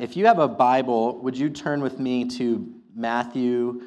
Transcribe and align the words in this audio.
If 0.00 0.16
you 0.16 0.26
have 0.26 0.40
a 0.40 0.48
Bible, 0.48 1.22
would 1.22 1.38
you 1.38 1.50
turn 1.50 1.80
with 1.80 2.00
me 2.00 2.24
to 2.30 2.74
Matthew 2.94 3.80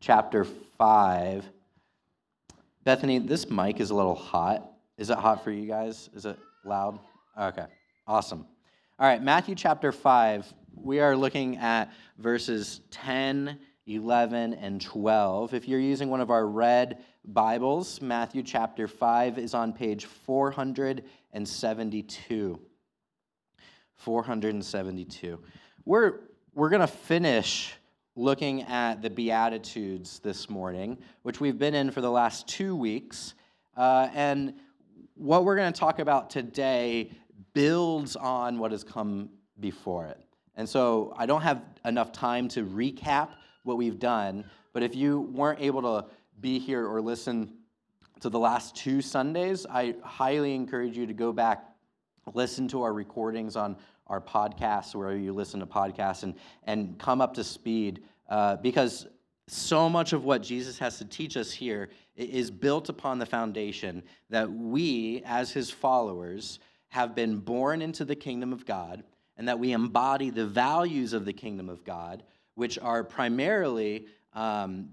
chapter 0.00 0.42
5? 0.44 1.44
Bethany, 2.84 3.20
this 3.20 3.48
mic 3.48 3.78
is 3.78 3.90
a 3.90 3.94
little 3.94 4.16
hot. 4.16 4.72
Is 4.98 5.10
it 5.10 5.18
hot 5.18 5.44
for 5.44 5.52
you 5.52 5.68
guys? 5.68 6.10
Is 6.14 6.26
it 6.26 6.36
loud? 6.64 6.98
Okay, 7.38 7.66
awesome. 8.08 8.44
All 8.98 9.06
right, 9.06 9.22
Matthew 9.22 9.54
chapter 9.54 9.92
5, 9.92 10.52
we 10.74 10.98
are 11.00 11.16
looking 11.16 11.58
at 11.58 11.92
verses 12.18 12.80
10, 12.90 13.56
11, 13.86 14.54
and 14.54 14.80
12. 14.80 15.54
If 15.54 15.68
you're 15.68 15.78
using 15.78 16.10
one 16.10 16.20
of 16.20 16.30
our 16.30 16.48
red 16.48 17.04
Bibles, 17.24 18.02
Matthew 18.02 18.42
chapter 18.42 18.88
5 18.88 19.38
is 19.38 19.54
on 19.54 19.72
page 19.72 20.06
472. 20.06 22.58
472. 24.02 25.38
We're, 25.84 26.20
we're 26.54 26.68
going 26.68 26.80
to 26.80 26.86
finish 26.86 27.74
looking 28.16 28.62
at 28.62 29.00
the 29.00 29.08
Beatitudes 29.08 30.18
this 30.18 30.50
morning, 30.50 30.98
which 31.22 31.40
we've 31.40 31.58
been 31.58 31.74
in 31.74 31.90
for 31.90 32.00
the 32.00 32.10
last 32.10 32.46
two 32.48 32.76
weeks. 32.76 33.34
Uh, 33.76 34.08
and 34.12 34.54
what 35.14 35.44
we're 35.44 35.56
going 35.56 35.72
to 35.72 35.78
talk 35.78 35.98
about 35.98 36.30
today 36.30 37.10
builds 37.54 38.16
on 38.16 38.58
what 38.58 38.72
has 38.72 38.84
come 38.84 39.30
before 39.60 40.06
it. 40.06 40.20
And 40.56 40.68
so 40.68 41.14
I 41.16 41.24
don't 41.26 41.42
have 41.42 41.62
enough 41.84 42.12
time 42.12 42.48
to 42.48 42.64
recap 42.64 43.30
what 43.62 43.76
we've 43.76 43.98
done, 43.98 44.44
but 44.72 44.82
if 44.82 44.94
you 44.94 45.20
weren't 45.32 45.60
able 45.60 45.82
to 45.82 46.06
be 46.40 46.58
here 46.58 46.86
or 46.86 47.00
listen 47.00 47.52
to 48.20 48.28
the 48.28 48.38
last 48.38 48.76
two 48.76 49.00
Sundays, 49.00 49.64
I 49.68 49.94
highly 50.02 50.54
encourage 50.54 50.96
you 50.96 51.06
to 51.06 51.14
go 51.14 51.32
back, 51.32 51.64
listen 52.34 52.68
to 52.68 52.82
our 52.82 52.92
recordings 52.92 53.56
on 53.56 53.76
our 54.12 54.20
podcasts, 54.20 54.94
where 54.94 55.16
you 55.16 55.32
listen 55.32 55.58
to 55.58 55.66
podcasts, 55.66 56.22
and, 56.22 56.34
and 56.64 56.98
come 56.98 57.22
up 57.22 57.32
to 57.34 57.42
speed 57.42 58.02
uh, 58.28 58.56
because 58.56 59.06
so 59.48 59.88
much 59.88 60.12
of 60.12 60.24
what 60.24 60.42
Jesus 60.42 60.78
has 60.78 60.98
to 60.98 61.04
teach 61.06 61.36
us 61.36 61.50
here 61.50 61.88
is 62.14 62.50
built 62.50 62.90
upon 62.90 63.18
the 63.18 63.26
foundation 63.26 64.02
that 64.28 64.52
we, 64.52 65.22
as 65.24 65.50
his 65.50 65.70
followers, 65.70 66.60
have 66.88 67.14
been 67.14 67.38
born 67.38 67.80
into 67.80 68.04
the 68.04 68.14
kingdom 68.14 68.52
of 68.52 68.66
God 68.66 69.02
and 69.38 69.48
that 69.48 69.58
we 69.58 69.72
embody 69.72 70.28
the 70.28 70.46
values 70.46 71.14
of 71.14 71.24
the 71.24 71.32
kingdom 71.32 71.70
of 71.70 71.82
God, 71.84 72.22
which 72.54 72.78
are 72.78 73.02
primarily 73.02 74.06
um, 74.34 74.90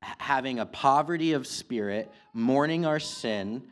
having 0.00 0.58
a 0.58 0.66
poverty 0.66 1.32
of 1.32 1.46
spirit, 1.46 2.10
mourning 2.32 2.84
our 2.84 2.98
sin, 2.98 3.62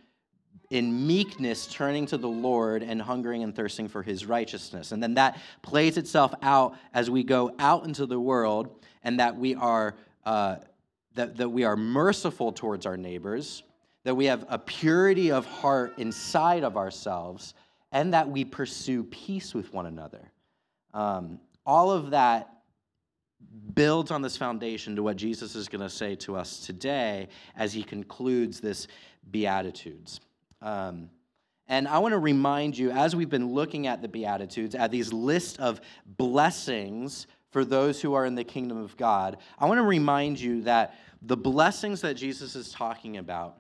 in 0.71 1.07
meekness 1.07 1.67
turning 1.67 2.07
to 2.07 2.19
the 2.19 2.29
Lord 2.29 2.83
and 2.83 3.01
hungering 3.01 3.43
and 3.43 3.55
thirsting 3.55 3.89
for 3.89 4.03
his 4.03 4.27
righteousness. 4.27 4.93
And 4.93 5.03
then 5.03 5.15
that 5.15 5.39
plays 5.63 5.97
itself 5.97 6.35
out 6.43 6.77
as 6.93 7.11
we 7.11 7.23
go 7.23 7.55
out 7.59 7.85
into 7.85 8.07
the 8.07 8.19
world 8.19 8.85
and 9.03 9.21
that 9.21 9.37
we 9.37 9.55
are 9.55 9.95
uh, 10.25 10.57
that, 11.17 11.37
that 11.37 11.49
we 11.49 11.65
are 11.65 11.77
merciful 11.77 12.53
towards 12.53 12.87
our 12.87 12.97
neighbors, 12.97 13.63
that 14.05 14.15
we 14.15 14.27
have 14.27 14.45
a 14.49 14.59
purity 14.59 15.33
of 15.33 15.47
heart 15.47 15.95
inside 15.99 16.63
of 16.63 16.77
ourselves, 16.77 17.55
and 17.91 18.13
that 18.13 18.29
we 18.29 18.45
pursue 18.45 19.03
peace 19.05 19.55
with 19.55 19.73
one 19.73 19.87
another. 19.87 20.31
Um, 20.95 21.41
all 21.65 21.91
of 21.91 22.11
that 22.11 22.51
builds 23.75 24.11
on 24.11 24.23
this 24.23 24.37
foundation 24.37 24.95
to 24.97 25.03
what 25.03 25.17
Jesus 25.17 25.57
is 25.57 25.69
going 25.69 25.81
to 25.81 25.91
say 25.91 26.15
to 26.17 26.37
us 26.37 26.61
today 26.61 27.29
as 27.57 27.73
he 27.73 27.83
concludes 27.83 28.61
this 28.61 28.87
Beatitudes. 29.31 30.21
Um, 30.63 31.11
and 31.69 31.89
I 31.89 31.99
want 31.99 32.13
to 32.13 32.19
remind 32.19 32.79
you, 32.79 32.91
as 32.91 33.17
we've 33.17 33.29
been 33.29 33.53
looking 33.53 33.87
at 33.87 34.01
the 34.01 34.09
Beatitudes, 34.09 34.75
at 34.75 34.91
these 34.91 35.13
list 35.13 35.59
of 35.59 35.81
blessings 36.05 37.27
for 37.51 37.65
those 37.65 38.01
who 38.01 38.15
are 38.15 38.25
in 38.25 38.35
the 38.35 38.45
kingdom 38.45 38.79
of 38.79 38.97
God, 38.97 39.39
I 39.59 39.67
want 39.67 39.79
to 39.79 39.85
remind 39.85 40.39
you 40.39 40.63
that 40.63 40.95
the 41.23 41.37
blessings 41.37 42.03
that 42.03 42.15
Jesus 42.15 42.55
is 42.55 42.71
talking 42.71 43.17
about 43.17 43.59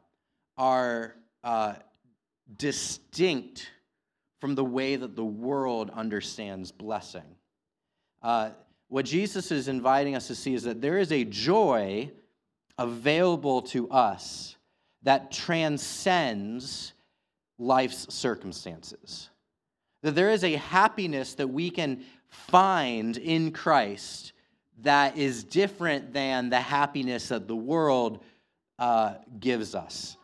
are 0.56 1.16
uh, 1.42 1.74
distinct 2.56 3.70
from 4.40 4.54
the 4.54 4.64
way 4.64 4.96
that 4.96 5.16
the 5.16 5.24
world 5.24 5.90
understands 5.90 6.70
blessing. 6.70 7.36
Uh, 8.22 8.50
what 8.88 9.04
Jesus 9.04 9.50
is 9.50 9.66
inviting 9.66 10.14
us 10.14 10.28
to 10.28 10.34
see 10.34 10.54
is 10.54 10.62
that 10.62 10.80
there 10.80 10.98
is 10.98 11.10
a 11.10 11.24
joy 11.24 12.10
available 12.78 13.62
to 13.62 13.88
us 13.90 14.56
that 15.02 15.32
transcends 15.32 16.92
life's 17.58 18.12
circumstances. 18.12 19.30
That 20.02 20.14
there 20.14 20.30
is 20.30 20.44
a 20.44 20.56
happiness 20.56 21.34
that 21.34 21.48
we 21.48 21.70
can 21.70 22.04
find 22.28 23.16
in 23.16 23.52
Christ 23.52 24.32
that 24.82 25.16
is 25.16 25.42
different 25.42 26.12
than 26.12 26.50
the 26.50 26.60
happiness 26.60 27.28
that 27.28 27.48
the 27.48 27.56
world 27.56 28.22
uh, 28.78 29.14
gives 29.40 29.74
us. 29.74 30.16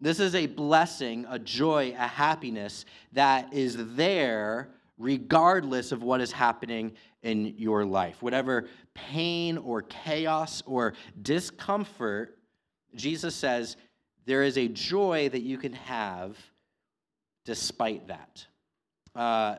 This 0.00 0.20
is 0.20 0.34
a 0.34 0.46
blessing, 0.46 1.26
a 1.28 1.38
joy, 1.38 1.94
a 1.98 2.06
happiness 2.06 2.84
that 3.12 3.52
is 3.52 3.94
there 3.94 4.68
regardless 4.96 5.92
of 5.92 6.02
what 6.02 6.20
is 6.20 6.32
happening 6.32 6.92
in 7.22 7.54
your 7.56 7.84
life. 7.84 8.22
Whatever 8.22 8.68
pain 8.94 9.58
or 9.58 9.82
chaos 9.82 10.62
or 10.66 10.94
discomfort, 11.22 12.38
Jesus 12.94 13.34
says 13.34 13.76
there 14.24 14.42
is 14.42 14.56
a 14.56 14.68
joy 14.68 15.28
that 15.30 15.42
you 15.42 15.58
can 15.58 15.72
have 15.72 16.36
despite 17.48 18.08
that. 18.08 18.46
Uh, 19.14 19.56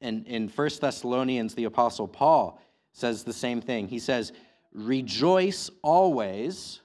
in, 0.00 0.24
in 0.24 0.48
1 0.48 0.70
Thessalonians, 0.80 1.54
the 1.54 1.66
Apostle 1.66 2.08
Paul 2.08 2.60
says 2.92 3.22
the 3.22 3.32
same 3.32 3.60
thing. 3.60 3.86
He 3.86 4.00
says, 4.00 4.32
Rejoice 4.72 5.70
always, 5.80 6.80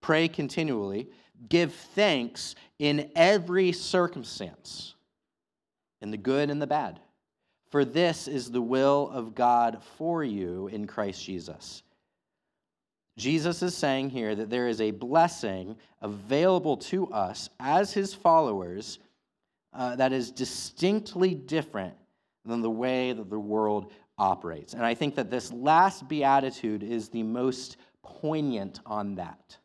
pray 0.00 0.26
continually, 0.26 1.10
give 1.48 1.72
thanks 1.72 2.56
in 2.80 3.08
every 3.14 3.70
circumstance, 3.70 4.96
in 6.00 6.10
the 6.10 6.16
good 6.16 6.50
and 6.50 6.60
the 6.60 6.66
bad. 6.66 6.98
For 7.70 7.84
this 7.84 8.26
is 8.26 8.50
the 8.50 8.60
will 8.60 9.08
of 9.10 9.36
God 9.36 9.80
for 9.96 10.24
you 10.24 10.66
in 10.66 10.88
Christ 10.88 11.24
Jesus. 11.24 11.84
Jesus 13.16 13.62
is 13.62 13.76
saying 13.76 14.10
here 14.10 14.34
that 14.34 14.50
there 14.50 14.66
is 14.66 14.80
a 14.80 14.90
blessing 14.90 15.76
available 16.02 16.76
to 16.76 17.06
us 17.12 17.48
as 17.60 17.92
his 17.92 18.12
followers 18.12 18.98
uh, 19.72 19.96
that 19.96 20.12
is 20.12 20.30
distinctly 20.30 21.34
different 21.34 21.94
than 22.44 22.62
the 22.62 22.70
way 22.70 23.12
that 23.12 23.28
the 23.30 23.38
world 23.38 23.92
operates. 24.16 24.74
And 24.74 24.84
I 24.84 24.94
think 24.94 25.14
that 25.16 25.30
this 25.30 25.52
last 25.52 26.08
beatitude 26.08 26.82
is 26.82 27.08
the 27.08 27.22
most 27.22 27.76
poignant 28.02 28.80
on 28.86 29.14
that. 29.16 29.56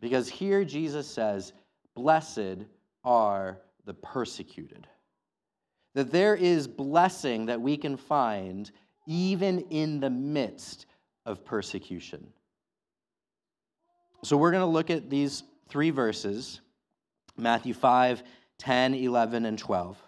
Because 0.00 0.28
here 0.28 0.64
Jesus 0.64 1.06
says, 1.06 1.52
Blessed 1.94 2.64
are 3.04 3.58
the 3.84 3.94
persecuted. 3.94 4.86
That 5.94 6.10
there 6.10 6.34
is 6.34 6.66
blessing 6.66 7.46
that 7.46 7.60
we 7.60 7.76
can 7.76 7.96
find 7.96 8.70
even 9.06 9.60
in 9.70 10.00
the 10.00 10.10
midst 10.10 10.86
of 11.26 11.44
persecution. 11.44 12.26
So 14.24 14.36
we're 14.36 14.52
going 14.52 14.62
to 14.62 14.66
look 14.66 14.90
at 14.90 15.10
these 15.10 15.42
three 15.68 15.90
verses 15.90 16.60
Matthew 17.36 17.72
5, 17.72 18.22
10, 18.62 18.94
11, 18.94 19.44
and 19.44 19.58
12. 19.58 20.00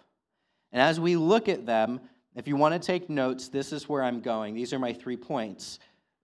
And 0.71 0.81
as 0.81 0.97
we 0.97 1.17
look 1.17 1.49
at 1.49 1.65
them, 1.65 1.99
if 2.35 2.47
you 2.47 2.55
want 2.55 2.73
to 2.73 2.79
take 2.79 3.09
notes, 3.09 3.49
this 3.49 3.73
is 3.73 3.89
where 3.89 4.01
I'm 4.01 4.21
going. 4.21 4.55
These 4.55 4.71
are 4.71 4.79
my 4.79 4.93
three 4.93 5.17
points. 5.17 5.79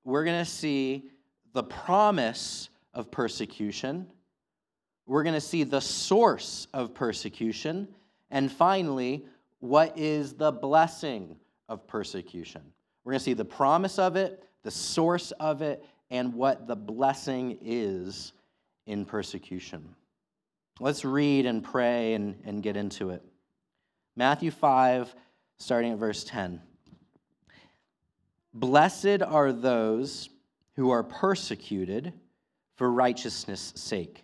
We're 0.06 0.24
going 0.24 0.40
to 0.40 0.50
see 0.50 1.10
the 1.52 1.64
promise 1.64 2.70
of 2.94 3.12
persecution, 3.12 4.08
we're 5.06 5.24
going 5.24 5.36
to 5.36 5.42
see 5.42 5.64
the 5.64 5.82
source 5.82 6.68
of 6.74 6.94
persecution, 6.94 7.90
and 8.30 8.50
finally, 8.50 9.26
what 9.60 9.98
is 9.98 10.34
the 10.34 10.54
blessing 10.54 11.36
of 11.68 11.86
persecution. 11.86 12.62
We're 13.04 13.12
going 13.12 13.20
to 13.20 13.26
see 13.26 13.34
the 13.34 13.44
promise 13.44 14.00
of 14.00 14.16
it, 14.16 14.42
the 14.64 14.72
source 14.72 15.32
of 15.32 15.62
it, 15.62 15.84
and 16.10 16.34
what 16.34 16.66
the 16.68 16.76
blessing 16.78 17.58
is 17.62 18.32
in 18.86 19.04
persecution. 19.04 19.96
Let's 20.82 21.06
read 21.06 21.46
and 21.46 21.64
pray 21.64 22.16
and, 22.16 22.42
and 22.44 22.64
get 22.64 22.76
into 22.76 23.12
it. 23.12 23.22
Matthew 24.16 24.50
5, 24.50 25.14
starting 25.60 25.92
at 25.92 26.00
verse 26.00 26.24
10. 26.24 26.60
Blessed 28.56 29.22
are 29.22 29.54
those 29.54 30.30
who 30.76 30.90
are 30.90 31.04
persecuted 31.04 32.14
for 32.78 32.92
righteousness' 32.92 33.74
sake, 33.76 34.24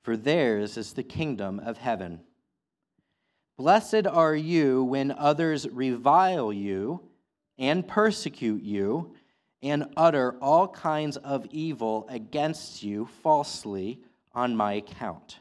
for 0.00 0.16
theirs 0.16 0.78
is 0.78 0.94
the 0.94 1.02
kingdom 1.02 1.60
of 1.60 1.76
heaven. 1.76 2.20
Blessed 3.58 4.06
are 4.06 4.34
you 4.34 4.84
when 4.84 5.10
others 5.10 5.68
revile 5.68 6.50
you 6.50 7.02
and 7.58 7.86
persecute 7.86 8.62
you 8.62 9.14
and 9.62 9.92
utter 9.98 10.38
all 10.40 10.66
kinds 10.66 11.18
of 11.18 11.44
evil 11.50 12.06
against 12.08 12.82
you 12.82 13.04
falsely 13.22 14.00
on 14.34 14.56
my 14.56 14.72
account. 14.72 15.40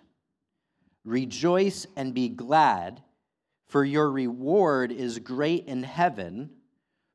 Rejoice 1.05 1.85
and 1.95 2.13
be 2.13 2.29
glad, 2.29 3.01
for 3.67 3.83
your 3.83 4.09
reward 4.09 4.91
is 4.91 5.19
great 5.19 5.65
in 5.65 5.83
heaven, 5.83 6.49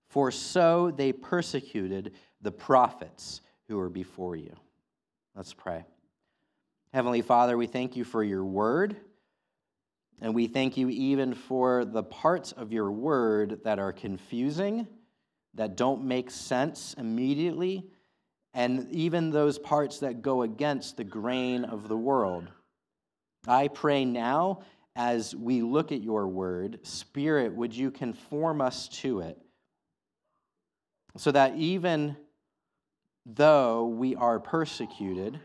for 0.08 0.30
so 0.30 0.90
they 0.90 1.12
persecuted 1.12 2.12
the 2.40 2.52
prophets 2.52 3.40
who 3.68 3.76
were 3.76 3.90
before 3.90 4.36
you. 4.36 4.54
Let's 5.34 5.54
pray. 5.54 5.84
Heavenly 6.92 7.22
Father, 7.22 7.56
we 7.56 7.66
thank 7.66 7.96
you 7.96 8.04
for 8.04 8.24
your 8.24 8.44
word, 8.44 8.96
and 10.20 10.34
we 10.34 10.46
thank 10.46 10.76
you 10.76 10.88
even 10.88 11.34
for 11.34 11.84
the 11.84 12.02
parts 12.02 12.52
of 12.52 12.72
your 12.72 12.90
word 12.90 13.60
that 13.64 13.78
are 13.78 13.92
confusing, 13.92 14.86
that 15.54 15.76
don't 15.76 16.02
make 16.04 16.30
sense 16.30 16.94
immediately, 16.98 17.84
and 18.54 18.90
even 18.90 19.30
those 19.30 19.58
parts 19.58 20.00
that 20.00 20.22
go 20.22 20.42
against 20.42 20.96
the 20.96 21.04
grain 21.04 21.64
of 21.64 21.88
the 21.88 21.96
world. 21.96 22.48
I 23.46 23.68
pray 23.68 24.04
now 24.04 24.62
as 24.96 25.34
we 25.34 25.62
look 25.62 25.92
at 25.92 26.02
your 26.02 26.26
word, 26.26 26.80
Spirit, 26.82 27.54
would 27.54 27.74
you 27.74 27.90
conform 27.90 28.60
us 28.60 28.88
to 28.88 29.20
it 29.20 29.38
so 31.16 31.30
that 31.32 31.56
even 31.56 32.16
though 33.26 33.86
we 33.86 34.14
are 34.16 34.40
persecuted, 34.40 35.38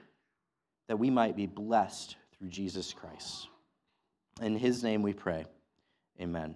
that 0.88 0.98
we 0.98 1.10
might 1.10 1.36
be 1.36 1.45
blessed 1.45 2.16
through 2.38 2.50
Jesus 2.50 2.94
Christ. 2.94 3.48
In 4.42 4.56
his 4.56 4.84
name 4.84 5.01
we 5.01 5.13
pray. 5.13 5.45
Amen. 6.19 6.56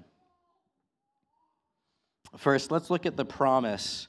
First, 2.38 2.72
let's 2.72 2.90
look 2.90 3.06
at 3.06 3.16
the 3.16 3.26
promise 3.26 4.08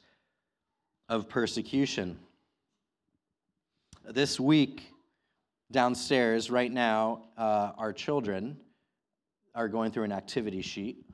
of 1.08 1.28
persecution. 1.28 2.18
This 4.04 4.38
week, 4.38 4.92
downstairs, 5.70 6.50
right 6.50 6.72
now, 6.72 7.24
uh, 7.36 7.72
our 7.76 7.92
children 7.92 8.56
are 9.54 9.68
going 9.68 9.90
through 9.90 10.04
an 10.04 10.12
activity 10.12 10.62
sheet. 10.62 11.04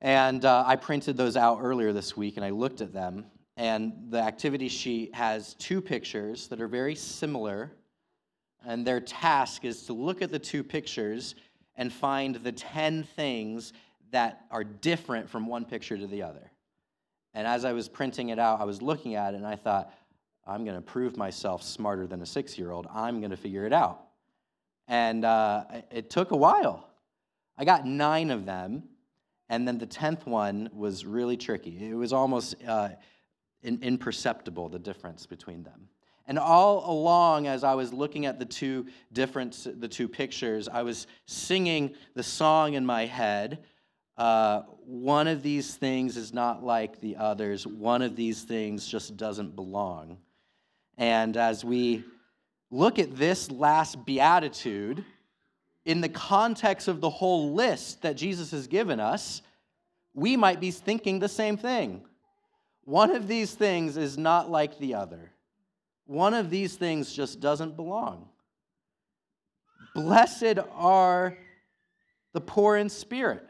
And 0.00 0.44
uh, 0.44 0.64
I 0.66 0.76
printed 0.76 1.16
those 1.16 1.36
out 1.36 1.58
earlier 1.62 1.92
this 1.92 2.16
week 2.16 2.36
and 2.36 2.44
I 2.44 2.50
looked 2.50 2.80
at 2.80 2.92
them. 2.92 3.26
And 3.56 4.10
the 4.10 4.18
activity 4.18 4.68
sheet 4.68 5.14
has 5.14 5.54
two 5.54 5.80
pictures 5.80 6.48
that 6.48 6.60
are 6.60 6.68
very 6.68 6.94
similar. 6.94 7.72
And 8.66 8.86
their 8.86 9.00
task 9.00 9.64
is 9.64 9.84
to 9.86 9.94
look 9.94 10.20
at 10.20 10.30
the 10.30 10.38
two 10.38 10.62
pictures 10.62 11.34
and 11.76 11.92
find 11.92 12.36
the 12.36 12.52
10 12.52 13.04
things 13.04 13.72
that 14.10 14.44
are 14.50 14.64
different 14.64 15.28
from 15.28 15.46
one 15.46 15.64
picture 15.64 15.96
to 15.96 16.06
the 16.06 16.22
other. 16.22 16.50
And 17.32 17.46
as 17.46 17.64
I 17.64 17.72
was 17.72 17.88
printing 17.88 18.30
it 18.30 18.38
out, 18.38 18.60
I 18.60 18.64
was 18.64 18.82
looking 18.82 19.14
at 19.14 19.34
it 19.34 19.36
and 19.36 19.46
I 19.46 19.56
thought, 19.56 19.92
I'm 20.46 20.64
going 20.64 20.76
to 20.76 20.82
prove 20.82 21.16
myself 21.16 21.62
smarter 21.62 22.06
than 22.06 22.22
a 22.22 22.26
six 22.26 22.56
year 22.56 22.70
old. 22.70 22.86
I'm 22.92 23.20
going 23.20 23.30
to 23.30 23.36
figure 23.36 23.66
it 23.66 23.72
out. 23.72 24.02
And 24.86 25.24
uh, 25.24 25.64
it 25.90 26.10
took 26.10 26.30
a 26.30 26.36
while. 26.36 26.88
I 27.58 27.64
got 27.64 27.86
nine 27.86 28.30
of 28.30 28.44
them, 28.44 28.84
and 29.48 29.66
then 29.66 29.78
the 29.78 29.86
tenth 29.86 30.26
one 30.26 30.68
was 30.72 31.04
really 31.04 31.36
tricky. 31.36 31.90
It 31.90 31.94
was 31.94 32.12
almost 32.12 32.54
uh, 32.66 32.90
imperceptible, 33.62 34.68
the 34.68 34.78
difference 34.78 35.26
between 35.26 35.62
them. 35.62 35.88
And 36.28 36.38
all 36.38 36.90
along, 36.90 37.46
as 37.46 37.64
I 37.64 37.74
was 37.74 37.92
looking 37.92 38.26
at 38.26 38.38
the 38.38 38.44
two 38.44 38.86
different, 39.12 39.66
the 39.80 39.88
two 39.88 40.08
pictures, 40.08 40.68
I 40.68 40.82
was 40.82 41.06
singing 41.26 41.94
the 42.14 42.22
song 42.22 42.74
in 42.74 42.84
my 42.84 43.06
head. 43.06 43.64
Uh, 44.16 44.62
one 44.84 45.28
of 45.28 45.42
these 45.42 45.74
things 45.74 46.16
is 46.16 46.32
not 46.32 46.64
like 46.64 47.00
the 47.00 47.16
others. 47.16 47.66
One 47.66 48.02
of 48.02 48.16
these 48.16 48.42
things 48.42 48.86
just 48.86 49.16
doesn't 49.16 49.54
belong. 49.54 50.18
And 50.98 51.36
as 51.36 51.64
we 51.64 52.04
look 52.70 52.98
at 52.98 53.16
this 53.16 53.50
last 53.50 54.04
beatitude 54.04 55.04
in 55.84 56.00
the 56.00 56.08
context 56.08 56.88
of 56.88 57.00
the 57.00 57.10
whole 57.10 57.54
list 57.54 58.02
that 58.02 58.16
Jesus 58.16 58.50
has 58.50 58.66
given 58.66 58.98
us, 58.98 59.42
we 60.14 60.36
might 60.36 60.60
be 60.60 60.70
thinking 60.70 61.18
the 61.18 61.28
same 61.28 61.56
thing. 61.56 62.02
One 62.84 63.14
of 63.14 63.28
these 63.28 63.52
things 63.52 63.96
is 63.96 64.16
not 64.16 64.50
like 64.50 64.78
the 64.78 64.94
other. 64.94 65.32
One 66.06 66.34
of 66.34 66.50
these 66.50 66.76
things 66.76 67.12
just 67.12 67.40
doesn't 67.40 67.76
belong. 67.76 68.28
Blessed 69.94 70.58
are 70.72 71.36
the 72.32 72.40
poor 72.40 72.76
in 72.76 72.88
spirit 72.88 73.48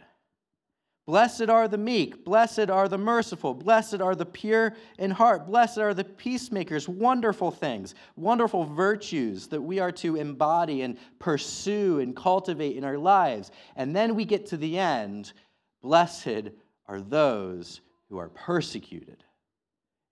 Blessed 1.07 1.49
are 1.49 1.69
the 1.69 1.79
meek, 1.79 2.25
blessed 2.25 2.69
are 2.69 2.89
the 2.89 2.99
merciful, 2.99 3.55
blessed 3.55 4.01
are 4.01 4.17
the 4.17 4.27
pure 4.27 4.75
in 4.99 5.13
heart, 5.13 5.47
blessed 5.47 5.79
are 5.79 5.95
the 5.95 6.03
peacemakers. 6.03 6.89
Wonderful 6.89 7.53
things, 7.53 7.95
wonderful 8.17 8.65
virtues 8.65 9.47
that 9.49 9.63
we 9.63 9.79
are 9.79 9.93
to 9.93 10.17
embody 10.17 10.83
and 10.83 10.99
pursue 11.21 12.01
and 12.01 12.17
cultivate 12.17 12.77
in 12.77 12.83
our 12.83 12.99
lives. 12.99 13.53
And 13.77 13.95
then 13.95 14.17
we 14.17 14.25
get 14.25 14.47
to 14.47 14.57
the 14.57 14.79
end 14.79 15.33
blessed 15.81 16.51
are 16.89 17.01
those 17.01 17.83
who 18.09 18.19
are 18.19 18.31
persecuted. 18.31 19.23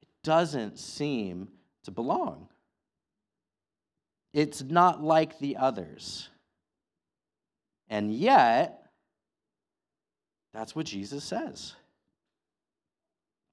It 0.00 0.08
doesn't 0.22 0.78
seem 0.78 1.48
to 1.82 1.90
belong, 1.90 2.48
it's 4.32 4.62
not 4.62 5.02
like 5.02 5.40
the 5.40 5.56
others. 5.56 6.28
And 7.88 8.14
yet, 8.14 8.83
that's 10.54 10.76
what 10.76 10.86
Jesus 10.86 11.24
says. 11.24 11.74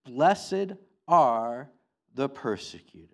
Blessed 0.06 0.74
are 1.08 1.70
the 2.14 2.30
persecuted. 2.30 3.10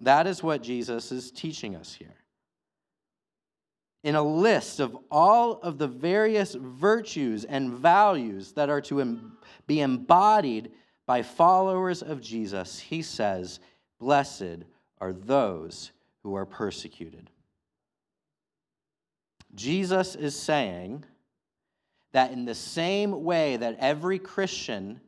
That 0.00 0.26
is 0.26 0.42
what 0.42 0.62
Jesus 0.62 1.12
is 1.12 1.30
teaching 1.30 1.74
us 1.74 1.94
here. 1.94 2.14
In 4.02 4.14
a 4.14 4.22
list 4.22 4.80
of 4.80 4.96
all 5.10 5.60
of 5.60 5.78
the 5.78 5.88
various 5.88 6.54
virtues 6.54 7.44
and 7.44 7.70
values 7.72 8.52
that 8.52 8.70
are 8.70 8.80
to 8.82 9.20
be 9.66 9.80
embodied 9.80 10.72
by 11.06 11.22
followers 11.22 12.02
of 12.02 12.20
Jesus, 12.20 12.78
he 12.78 13.02
says, 13.02 13.60
Blessed 13.98 14.64
are 15.00 15.12
those 15.12 15.92
who 16.22 16.34
are 16.34 16.46
persecuted. 16.46 17.30
Jesus 19.54 20.14
is 20.14 20.34
saying, 20.34 21.04
that 22.12 22.32
in 22.32 22.44
the 22.44 22.54
same 22.54 23.24
way 23.24 23.56
that 23.56 23.76
every 23.78 24.18
Christian 24.18 25.00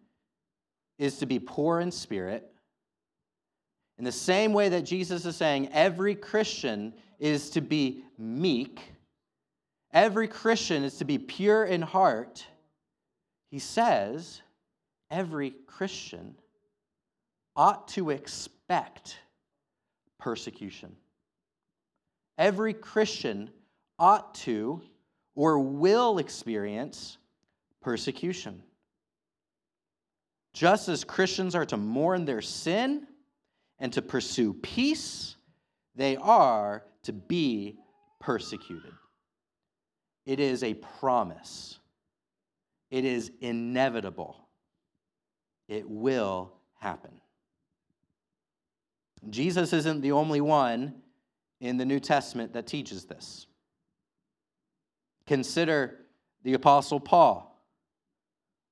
is 0.98 1.18
to 1.18 1.26
be 1.26 1.38
poor 1.38 1.80
in 1.80 1.90
spirit, 1.90 2.48
in 3.98 4.04
the 4.04 4.12
same 4.12 4.52
way 4.52 4.68
that 4.70 4.82
Jesus 4.82 5.24
is 5.24 5.36
saying 5.36 5.68
every 5.72 6.14
Christian 6.14 6.94
is 7.18 7.50
to 7.50 7.60
be 7.60 8.04
meek, 8.18 8.80
every 9.92 10.28
Christian 10.28 10.84
is 10.84 10.96
to 10.98 11.04
be 11.04 11.18
pure 11.18 11.64
in 11.64 11.82
heart, 11.82 12.46
he 13.50 13.58
says 13.58 14.40
every 15.10 15.50
Christian 15.66 16.36
ought 17.54 17.88
to 17.88 18.10
expect 18.10 19.18
persecution. 20.18 20.96
Every 22.38 22.72
Christian 22.72 23.50
ought 23.98 24.34
to 24.36 24.82
or 25.34 25.58
will 25.58 26.18
experience 26.18 27.18
persecution. 27.80 28.62
Just 30.52 30.88
as 30.88 31.04
Christians 31.04 31.54
are 31.54 31.64
to 31.66 31.76
mourn 31.76 32.24
their 32.24 32.42
sin 32.42 33.06
and 33.78 33.92
to 33.94 34.02
pursue 34.02 34.52
peace, 34.52 35.36
they 35.94 36.16
are 36.16 36.84
to 37.04 37.12
be 37.12 37.78
persecuted. 38.20 38.92
It 40.26 40.38
is 40.38 40.62
a 40.62 40.74
promise, 40.74 41.78
it 42.90 43.04
is 43.04 43.30
inevitable. 43.40 44.38
It 45.68 45.88
will 45.88 46.52
happen. 46.80 47.12
Jesus 49.30 49.72
isn't 49.72 50.02
the 50.02 50.12
only 50.12 50.40
one 50.42 50.94
in 51.60 51.78
the 51.78 51.86
New 51.86 52.00
Testament 52.00 52.52
that 52.52 52.66
teaches 52.66 53.04
this. 53.06 53.46
Consider 55.32 55.98
the 56.42 56.52
Apostle 56.52 57.00
Paul 57.00 57.58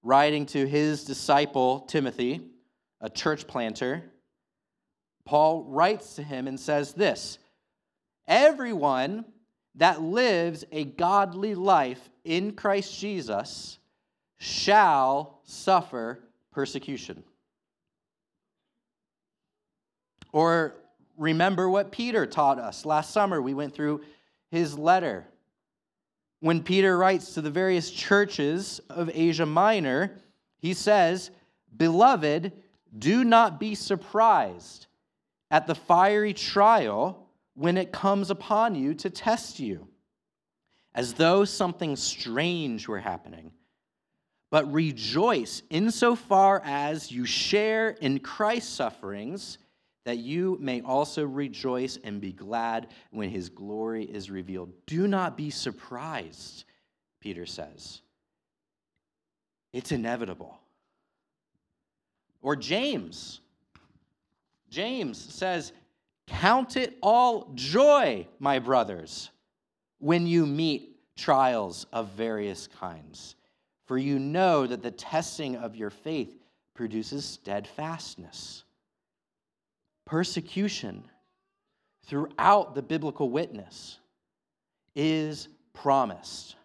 writing 0.02 0.44
to 0.44 0.66
his 0.66 1.04
disciple 1.04 1.80
Timothy, 1.88 2.42
a 3.00 3.08
church 3.08 3.46
planter. 3.46 4.02
Paul 5.24 5.64
writes 5.64 6.16
to 6.16 6.22
him 6.22 6.46
and 6.46 6.60
says 6.60 6.92
this 6.92 7.38
Everyone 8.28 9.24
that 9.76 10.02
lives 10.02 10.66
a 10.70 10.84
godly 10.84 11.54
life 11.54 12.10
in 12.24 12.52
Christ 12.52 13.00
Jesus 13.00 13.78
shall 14.36 15.40
suffer 15.44 16.20
persecution. 16.52 17.24
Or 20.30 20.74
remember 21.16 21.70
what 21.70 21.90
Peter 21.90 22.26
taught 22.26 22.58
us. 22.58 22.84
Last 22.84 23.14
summer, 23.14 23.40
we 23.40 23.54
went 23.54 23.74
through 23.74 24.02
his 24.50 24.76
letter 24.76 25.26
when 26.40 26.62
Peter 26.62 26.96
writes 26.96 27.34
to 27.34 27.40
the 27.40 27.50
various 27.50 27.90
churches 27.90 28.80
of 28.90 29.10
Asia 29.12 29.46
Minor, 29.46 30.18
he 30.58 30.74
says, 30.74 31.30
Beloved, 31.76 32.52
do 32.98 33.24
not 33.24 33.60
be 33.60 33.74
surprised 33.74 34.86
at 35.50 35.66
the 35.66 35.74
fiery 35.74 36.32
trial 36.32 37.28
when 37.54 37.76
it 37.76 37.92
comes 37.92 38.30
upon 38.30 38.74
you 38.74 38.94
to 38.94 39.10
test 39.10 39.60
you, 39.60 39.86
as 40.94 41.14
though 41.14 41.44
something 41.44 41.94
strange 41.96 42.88
were 42.88 43.00
happening. 43.00 43.52
but 44.50 44.72
rejoice 44.72 45.62
insofar 45.70 46.60
as 46.64 47.12
you 47.12 47.24
share 47.24 47.90
in 47.90 48.18
Christ's 48.18 48.72
sufferings, 48.72 49.58
that 50.04 50.18
you 50.18 50.56
may 50.60 50.80
also 50.80 51.24
rejoice 51.24 51.98
and 52.02 52.20
be 52.20 52.32
glad 52.32 52.88
when 53.10 53.28
his 53.28 53.48
glory 53.48 54.04
is 54.04 54.30
revealed. 54.30 54.72
Do 54.86 55.06
not 55.06 55.36
be 55.36 55.50
surprised, 55.50 56.64
Peter 57.20 57.46
says. 57.46 58.00
It's 59.72 59.92
inevitable. 59.92 60.58
Or 62.42 62.56
James. 62.56 63.40
James 64.70 65.18
says, 65.18 65.72
Count 66.26 66.76
it 66.76 66.96
all 67.02 67.50
joy, 67.54 68.26
my 68.38 68.58
brothers, 68.58 69.30
when 69.98 70.26
you 70.26 70.46
meet 70.46 70.96
trials 71.16 71.86
of 71.92 72.08
various 72.10 72.66
kinds 72.66 73.34
for 73.90 73.98
you 73.98 74.20
know 74.20 74.68
that 74.68 74.84
the 74.84 74.90
testing 74.92 75.56
of 75.56 75.74
your 75.74 75.90
faith 75.90 76.38
produces 76.74 77.24
steadfastness. 77.24 78.62
Persecution 80.10 81.04
throughout 82.06 82.74
the 82.74 82.82
biblical 82.82 83.30
witness 83.30 84.00
is 84.96 85.46
promised. 85.72 86.56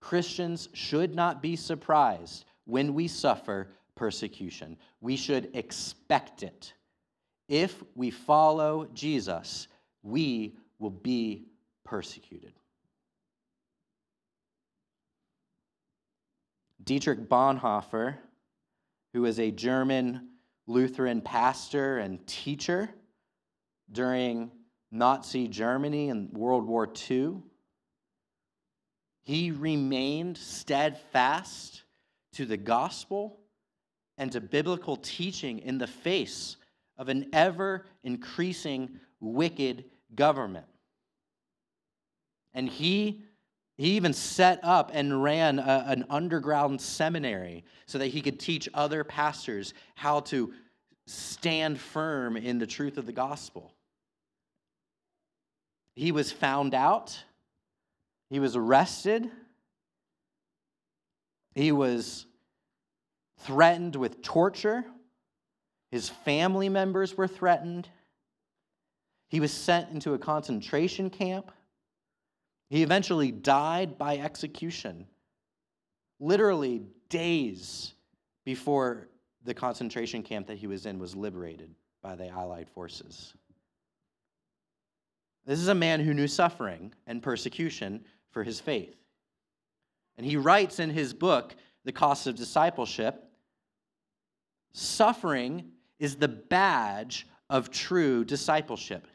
Christians 0.00 0.68
should 0.72 1.16
not 1.16 1.42
be 1.42 1.56
surprised 1.56 2.44
when 2.64 2.94
we 2.94 3.08
suffer 3.08 3.70
persecution. 3.96 4.76
We 5.00 5.16
should 5.16 5.50
expect 5.52 6.44
it. 6.44 6.74
If 7.48 7.82
we 7.96 8.12
follow 8.12 8.86
Jesus, 8.94 9.66
we 10.04 10.54
will 10.78 10.90
be 10.90 11.48
persecuted. 11.84 12.52
Dietrich 16.84 17.28
Bonhoeffer, 17.28 18.14
who 19.12 19.24
is 19.24 19.40
a 19.40 19.50
German 19.50 20.28
Lutheran 20.68 21.22
pastor 21.22 21.96
and 21.96 22.24
teacher 22.26 22.90
during 23.90 24.50
Nazi 24.92 25.48
Germany 25.48 26.10
and 26.10 26.30
World 26.32 26.66
War 26.66 26.86
II, 27.10 27.36
he 29.22 29.50
remained 29.50 30.36
steadfast 30.36 31.84
to 32.34 32.44
the 32.44 32.58
gospel 32.58 33.40
and 34.18 34.30
to 34.32 34.42
biblical 34.42 34.96
teaching 34.96 35.58
in 35.60 35.78
the 35.78 35.86
face 35.86 36.56
of 36.98 37.08
an 37.08 37.30
ever 37.32 37.86
increasing 38.04 39.00
wicked 39.20 39.86
government. 40.14 40.66
And 42.52 42.68
he 42.68 43.22
he 43.78 43.90
even 43.92 44.12
set 44.12 44.58
up 44.64 44.90
and 44.92 45.22
ran 45.22 45.60
a, 45.60 45.84
an 45.86 46.04
underground 46.10 46.80
seminary 46.80 47.64
so 47.86 47.98
that 47.98 48.08
he 48.08 48.20
could 48.20 48.40
teach 48.40 48.68
other 48.74 49.04
pastors 49.04 49.72
how 49.94 50.18
to 50.20 50.52
stand 51.06 51.80
firm 51.80 52.36
in 52.36 52.58
the 52.58 52.66
truth 52.66 52.98
of 52.98 53.06
the 53.06 53.12
gospel. 53.12 53.72
He 55.94 56.10
was 56.10 56.32
found 56.32 56.74
out, 56.74 57.16
he 58.30 58.40
was 58.40 58.56
arrested, 58.56 59.30
he 61.54 61.70
was 61.70 62.26
threatened 63.38 63.94
with 63.94 64.22
torture, 64.22 64.84
his 65.92 66.08
family 66.08 66.68
members 66.68 67.16
were 67.16 67.28
threatened, 67.28 67.88
he 69.28 69.38
was 69.38 69.52
sent 69.52 69.90
into 69.90 70.14
a 70.14 70.18
concentration 70.18 71.10
camp. 71.10 71.52
He 72.68 72.82
eventually 72.82 73.32
died 73.32 73.96
by 73.96 74.18
execution, 74.18 75.06
literally 76.20 76.82
days 77.08 77.94
before 78.44 79.08
the 79.44 79.54
concentration 79.54 80.22
camp 80.22 80.46
that 80.48 80.58
he 80.58 80.66
was 80.66 80.84
in 80.84 80.98
was 80.98 81.16
liberated 81.16 81.74
by 82.02 82.14
the 82.14 82.28
Allied 82.28 82.68
forces. 82.68 83.32
This 85.46 85.60
is 85.60 85.68
a 85.68 85.74
man 85.74 86.00
who 86.00 86.12
knew 86.12 86.28
suffering 86.28 86.92
and 87.06 87.22
persecution 87.22 88.04
for 88.30 88.44
his 88.44 88.60
faith. 88.60 88.94
And 90.18 90.26
he 90.26 90.36
writes 90.36 90.78
in 90.78 90.90
his 90.90 91.14
book, 91.14 91.56
The 91.84 91.92
Cost 91.92 92.26
of 92.26 92.36
Discipleship 92.36 93.24
suffering 94.72 95.72
is 95.98 96.16
the 96.16 96.28
badge 96.28 97.26
of 97.50 97.70
true 97.70 98.24
discipleship. 98.24 99.06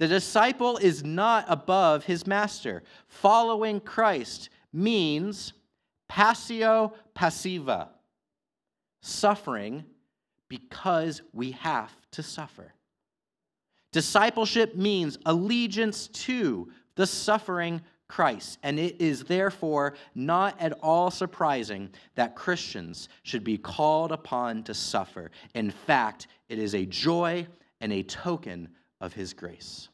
The 0.00 0.08
disciple 0.08 0.78
is 0.78 1.04
not 1.04 1.44
above 1.46 2.04
his 2.04 2.26
master. 2.26 2.82
Following 3.06 3.80
Christ 3.80 4.48
means 4.72 5.52
passio 6.08 6.94
passiva, 7.14 7.88
suffering 9.02 9.84
because 10.48 11.20
we 11.34 11.50
have 11.50 11.94
to 12.12 12.22
suffer. 12.22 12.72
Discipleship 13.92 14.74
means 14.74 15.18
allegiance 15.26 16.08
to 16.08 16.72
the 16.94 17.06
suffering 17.06 17.82
Christ, 18.08 18.58
and 18.62 18.80
it 18.80 19.02
is 19.02 19.24
therefore 19.24 19.96
not 20.14 20.58
at 20.58 20.72
all 20.82 21.10
surprising 21.10 21.90
that 22.14 22.34
Christians 22.34 23.10
should 23.22 23.44
be 23.44 23.58
called 23.58 24.12
upon 24.12 24.62
to 24.62 24.72
suffer. 24.72 25.30
In 25.52 25.70
fact, 25.70 26.28
it 26.48 26.58
is 26.58 26.74
a 26.74 26.86
joy 26.86 27.46
and 27.82 27.92
a 27.92 28.02
token 28.02 28.70
of 29.00 29.12
his 29.12 29.32
grace. 29.32 29.88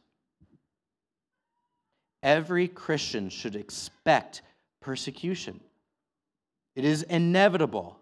Every 2.22 2.66
Christian 2.68 3.28
should 3.28 3.56
expect 3.56 4.42
persecution. 4.80 5.60
It 6.74 6.84
is 6.84 7.02
inevitable, 7.04 7.98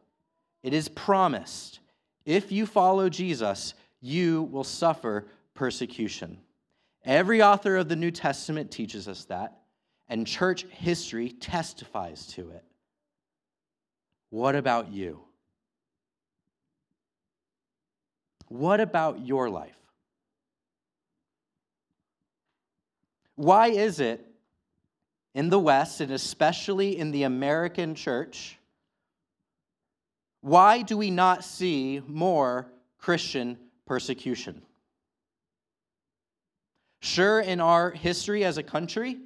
it 0.63 0.73
is 0.73 0.89
promised. 0.89 1.81
If 2.25 2.51
you 2.51 2.65
follow 2.65 3.11
Jesus, 3.11 3.75
you 4.01 4.45
will 4.45 4.65
suffer 4.65 5.27
persecution. 5.53 6.39
Every 7.05 7.43
author 7.43 7.77
of 7.77 7.89
the 7.89 7.97
New 7.97 8.11
Testament 8.11 8.71
teaches 8.71 9.09
us 9.09 9.27
that, 9.27 9.59
and 10.09 10.27
church 10.27 10.65
history 10.71 11.31
testifies 11.31 12.27
to 12.29 12.49
it. 12.51 12.65
What 14.31 14.57
about 14.57 14.91
you? 14.91 15.21
What 18.49 18.81
about 18.81 19.25
your 19.25 19.51
life? 19.51 19.77
Why 23.37 23.69
is 23.69 24.01
it 24.01 24.25
in 25.35 25.51
the 25.51 25.59
West, 25.59 26.01
and 26.01 26.13
especially 26.13 26.97
in 26.97 27.11
the 27.11 27.25
American 27.25 27.95
church, 27.95 28.59
why 30.41 30.83
do 30.83 30.97
we 30.97 31.11
not 31.11 31.43
see 31.45 32.01
more 32.07 32.71
Christian 32.99 33.59
persecution? 33.87 34.63
Sure, 37.01 37.41
in 37.41 37.61
our 37.61 37.91
history 37.91 38.45
as 38.45 38.57
a 38.57 38.63
country, 38.63 39.19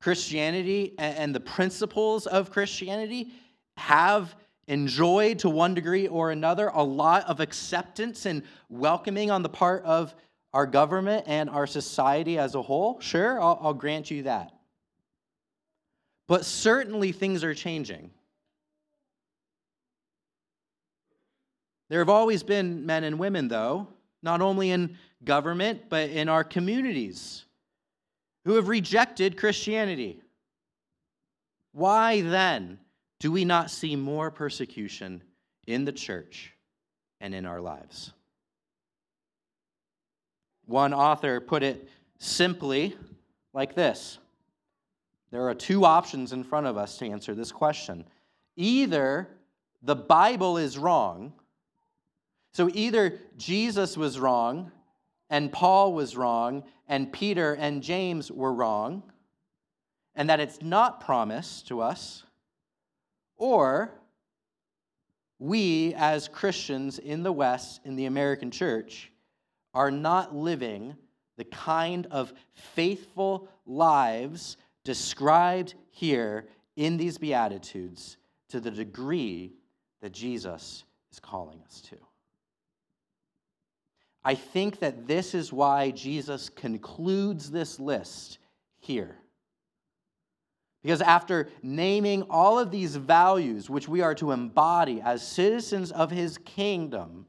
Christianity 0.00 0.94
and 0.98 1.34
the 1.34 1.40
principles 1.40 2.26
of 2.26 2.50
Christianity 2.50 3.32
have 3.76 4.34
enjoyed 4.66 5.38
to 5.40 5.50
one 5.50 5.74
degree 5.74 6.08
or 6.08 6.30
another 6.30 6.68
a 6.68 6.82
lot 6.82 7.24
of 7.28 7.40
acceptance 7.40 8.26
and 8.26 8.42
welcoming 8.68 9.30
on 9.30 9.42
the 9.42 9.48
part 9.48 9.84
of 9.84 10.14
our 10.54 10.66
government 10.66 11.24
and 11.26 11.50
our 11.50 11.66
society 11.66 12.38
as 12.38 12.54
a 12.54 12.62
whole, 12.62 13.00
sure, 13.00 13.40
I'll, 13.40 13.58
I'll 13.60 13.74
grant 13.74 14.08
you 14.08 14.22
that. 14.22 14.52
But 16.28 16.44
certainly 16.44 17.10
things 17.10 17.42
are 17.42 17.54
changing. 17.54 18.10
There 21.90 21.98
have 21.98 22.08
always 22.08 22.44
been 22.44 22.86
men 22.86 23.02
and 23.02 23.18
women, 23.18 23.48
though, 23.48 23.88
not 24.22 24.40
only 24.40 24.70
in 24.70 24.96
government, 25.24 25.82
but 25.88 26.10
in 26.10 26.28
our 26.28 26.44
communities, 26.44 27.44
who 28.44 28.54
have 28.54 28.68
rejected 28.68 29.36
Christianity. 29.36 30.22
Why 31.72 32.20
then 32.20 32.78
do 33.18 33.32
we 33.32 33.44
not 33.44 33.72
see 33.72 33.96
more 33.96 34.30
persecution 34.30 35.20
in 35.66 35.84
the 35.84 35.92
church 35.92 36.52
and 37.20 37.34
in 37.34 37.44
our 37.44 37.60
lives? 37.60 38.12
One 40.66 40.94
author 40.94 41.40
put 41.40 41.62
it 41.62 41.88
simply 42.18 42.96
like 43.52 43.74
this 43.74 44.18
There 45.30 45.48
are 45.48 45.54
two 45.54 45.84
options 45.84 46.32
in 46.32 46.44
front 46.44 46.66
of 46.66 46.76
us 46.76 46.98
to 46.98 47.06
answer 47.06 47.34
this 47.34 47.52
question. 47.52 48.04
Either 48.56 49.28
the 49.82 49.96
Bible 49.96 50.56
is 50.56 50.78
wrong, 50.78 51.32
so 52.52 52.70
either 52.72 53.18
Jesus 53.36 53.96
was 53.96 54.18
wrong, 54.18 54.70
and 55.28 55.52
Paul 55.52 55.92
was 55.92 56.16
wrong, 56.16 56.64
and 56.88 57.12
Peter 57.12 57.54
and 57.54 57.82
James 57.82 58.30
were 58.30 58.52
wrong, 58.52 59.02
and 60.14 60.30
that 60.30 60.40
it's 60.40 60.62
not 60.62 61.00
promised 61.00 61.66
to 61.68 61.80
us, 61.80 62.24
or 63.36 63.90
we 65.38 65.94
as 65.94 66.28
Christians 66.28 66.98
in 66.98 67.22
the 67.22 67.32
West, 67.32 67.80
in 67.84 67.96
the 67.96 68.06
American 68.06 68.50
church, 68.50 69.10
are 69.74 69.90
not 69.90 70.34
living 70.34 70.96
the 71.36 71.44
kind 71.44 72.06
of 72.10 72.32
faithful 72.52 73.48
lives 73.66 74.56
described 74.84 75.74
here 75.90 76.46
in 76.76 76.96
these 76.96 77.18
Beatitudes 77.18 78.16
to 78.48 78.60
the 78.60 78.70
degree 78.70 79.52
that 80.00 80.12
Jesus 80.12 80.84
is 81.12 81.18
calling 81.18 81.60
us 81.66 81.80
to. 81.82 81.96
I 84.24 84.34
think 84.34 84.78
that 84.78 85.06
this 85.06 85.34
is 85.34 85.52
why 85.52 85.90
Jesus 85.90 86.48
concludes 86.48 87.50
this 87.50 87.78
list 87.78 88.38
here. 88.78 89.16
Because 90.82 91.00
after 91.00 91.48
naming 91.62 92.22
all 92.28 92.58
of 92.58 92.70
these 92.70 92.96
values 92.96 93.70
which 93.70 93.88
we 93.88 94.02
are 94.02 94.14
to 94.16 94.32
embody 94.32 95.00
as 95.00 95.26
citizens 95.26 95.90
of 95.92 96.10
his 96.10 96.38
kingdom, 96.38 97.26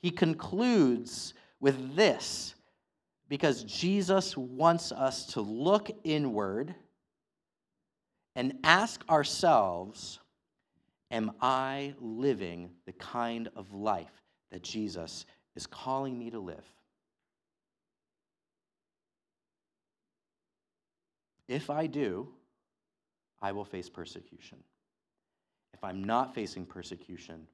he 0.00 0.10
concludes 0.10 1.34
with 1.60 1.94
this 1.94 2.54
because 3.28 3.64
Jesus 3.64 4.36
wants 4.36 4.92
us 4.92 5.26
to 5.26 5.40
look 5.40 5.90
inward 6.04 6.74
and 8.34 8.58
ask 8.64 9.02
ourselves 9.08 10.18
Am 11.12 11.32
I 11.40 11.94
living 12.00 12.70
the 12.86 12.92
kind 12.92 13.48
of 13.56 13.72
life 13.72 14.22
that 14.52 14.62
Jesus 14.62 15.26
is 15.56 15.66
calling 15.66 16.16
me 16.16 16.30
to 16.30 16.38
live? 16.38 16.64
If 21.48 21.68
I 21.68 21.88
do, 21.88 22.28
I 23.42 23.50
will 23.50 23.64
face 23.64 23.88
persecution. 23.88 24.58
If 25.74 25.82
I'm 25.82 26.04
not 26.04 26.32
facing 26.32 26.64
persecution, 26.64 27.48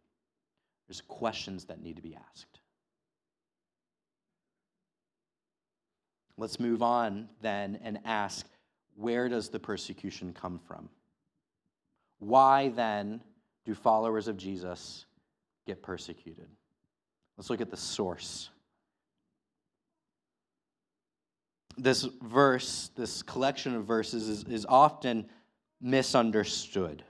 there's 0.87 1.01
questions 1.01 1.65
that 1.65 1.83
need 1.83 1.97
to 1.97 2.03
be 2.03 2.15
asked. 2.15 2.61
Let's 6.39 6.61
move 6.61 6.83
on 6.83 7.29
then 7.41 7.79
and 7.83 7.99
ask 8.05 8.47
where 8.97 9.29
does 9.29 9.49
the 9.49 9.59
persecution 9.59 10.33
come 10.33 10.59
from? 10.67 10.89
Why 12.19 12.69
then 12.69 13.21
do 13.65 13.75
followers 13.75 14.29
of 14.29 14.37
Jesus 14.37 15.07
get 15.67 15.83
persecuted? 15.83 16.49
Let's 17.37 17.51
look 17.51 17.61
at 17.61 17.71
the 17.71 17.77
source. 17.77 18.51
This 21.77 22.09
verse, 22.23 22.91
this 22.97 23.23
collection 23.23 23.75
of 23.75 23.85
verses, 23.85 24.29
is, 24.29 24.45
is 24.45 24.65
often 24.67 25.27
misunderstood 25.81 27.03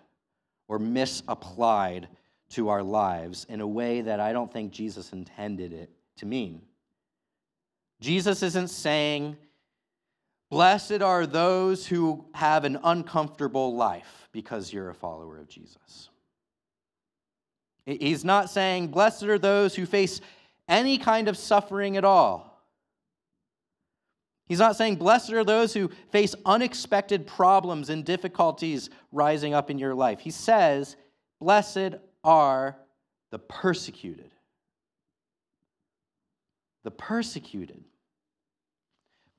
or 0.66 0.80
misapplied 0.80 2.08
to 2.50 2.68
our 2.68 2.82
lives 2.82 3.46
in 3.48 3.60
a 3.60 3.66
way 3.66 4.00
that 4.00 4.18
I 4.18 4.32
don't 4.32 4.52
think 4.52 4.72
Jesus 4.72 5.12
intended 5.12 5.72
it 5.72 5.90
to 6.16 6.26
mean. 6.26 6.62
Jesus 8.00 8.42
isn't 8.42 8.68
saying, 8.68 9.36
Blessed 10.50 11.02
are 11.02 11.26
those 11.26 11.86
who 11.86 12.24
have 12.34 12.64
an 12.64 12.78
uncomfortable 12.84 13.74
life 13.74 14.28
because 14.32 14.72
you're 14.72 14.90
a 14.90 14.94
follower 14.94 15.38
of 15.38 15.48
Jesus. 15.48 16.10
He's 17.84 18.24
not 18.24 18.50
saying, 18.50 18.88
Blessed 18.88 19.24
are 19.24 19.38
those 19.38 19.74
who 19.74 19.86
face 19.86 20.20
any 20.68 20.98
kind 20.98 21.28
of 21.28 21.36
suffering 21.36 21.96
at 21.96 22.04
all. 22.04 22.52
He's 24.46 24.58
not 24.60 24.76
saying, 24.76 24.96
Blessed 24.96 25.32
are 25.32 25.44
those 25.44 25.74
who 25.74 25.90
face 26.10 26.34
unexpected 26.44 27.26
problems 27.26 27.90
and 27.90 28.04
difficulties 28.04 28.90
rising 29.10 29.54
up 29.54 29.70
in 29.70 29.78
your 29.78 29.94
life. 29.94 30.20
He 30.20 30.30
says, 30.30 30.96
Blessed 31.40 31.94
are 32.22 32.76
the 33.30 33.38
persecuted. 33.38 34.30
The 36.86 36.92
persecuted. 36.92 37.82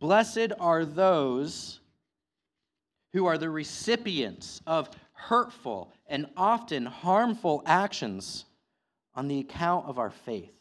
Blessed 0.01 0.51
are 0.60 0.84
those 0.84 1.80
who 3.13 3.25
are 3.25 3.38
the 3.38 3.50
recipients 3.50 4.62
of 4.68 4.89
hurtful 5.13 5.94
and 6.08 6.27
often 6.36 6.86
harmful 6.86 7.63
actions 7.66 8.44
on 9.16 9.30
the 9.30 9.39
account 9.39 9.86
of 9.86 9.98
our 9.98 10.12
faith. 10.12 10.51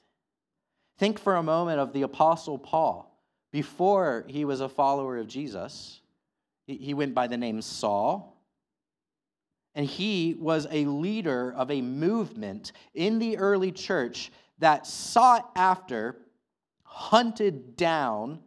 Think 0.97 1.19
for 1.19 1.34
a 1.34 1.43
moment 1.43 1.80
of 1.80 1.93
the 1.93 2.02
Apostle 2.02 2.56
Paul. 2.56 3.21
Before 3.50 4.25
he 4.28 4.45
was 4.45 4.60
a 4.60 4.69
follower 4.69 5.19
of 5.19 5.26
Jesus, 5.26 6.00
he 6.69 6.95
went 6.95 7.17
by 7.17 7.26
the 7.26 7.37
name 7.37 7.63
Saul. 7.63 8.41
And 9.75 9.84
he 9.84 10.37
was 10.39 10.69
a 10.71 10.84
leader 10.84 11.52
of 11.52 11.73
a 11.73 11.82
movement 11.82 12.71
in 12.95 13.19
the 13.19 13.39
early 13.39 13.73
church 13.73 14.30
that 14.60 14.87
sought 14.87 15.50
after, 15.56 16.19
hunted 16.97 17.76
down, 17.76 18.39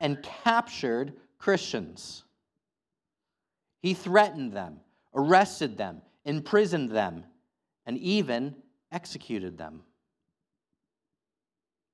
and 0.00 0.22
captured 0.22 1.12
Christians. 1.36 2.24
He 3.82 3.92
threatened 3.92 4.52
them, 4.52 4.80
arrested 5.14 5.76
them, 5.76 6.00
imprisoned 6.24 6.90
them, 6.90 7.24
and 7.84 7.98
even 7.98 8.54
executed 8.90 9.58
them. 9.58 9.82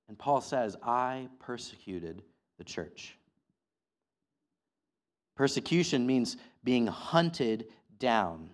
And 0.06 0.16
Paul 0.16 0.40
says, 0.40 0.76
I 0.80 1.26
persecuted 1.40 2.22
the 2.56 2.64
church. 2.64 3.18
Persecution 5.34 6.06
means 6.06 6.36
being 6.62 6.86
hunted 6.86 7.66
down. 7.98 8.50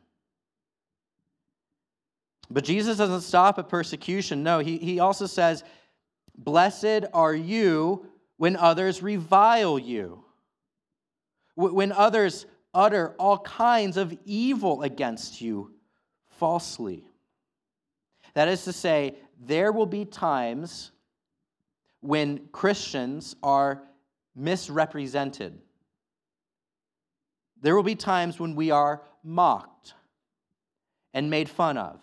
But 2.49 2.65
Jesus 2.65 2.97
doesn't 2.97 3.21
stop 3.21 3.59
at 3.59 3.69
persecution. 3.69 4.43
No, 4.43 4.61
he, 4.61 4.79
he 4.79 5.01
also 5.01 5.27
says, 5.27 5.65
Blessed 6.43 7.05
are 7.13 7.35
you 7.35 8.07
when 8.39 8.57
others 8.57 9.03
revile 9.03 9.79
you, 9.79 10.25
when 11.55 11.93
others 11.93 12.47
utter 12.73 13.15
all 13.19 13.39
kinds 13.41 13.99
of 13.99 14.17
evil 14.25 14.81
against 14.81 15.43
you 15.43 15.75
falsely. 16.39 17.05
That 18.33 18.49
is 18.49 18.65
to 18.65 18.73
say, 18.73 19.17
there 19.39 19.71
will 19.71 19.85
be 19.85 20.07
times 20.07 20.93
when 22.01 22.49
Christians 22.53 23.37
are 23.43 23.83
misrepresented. 24.35 25.61
There 27.61 27.77
will 27.77 27.83
be 27.83 27.97
times 27.97 28.41
when 28.41 28.55
we 28.55 28.71
are 28.71 29.03
mocked 29.23 29.93
and 31.13 31.29
made 31.29 31.51
fun 31.51 31.77
of, 31.77 32.01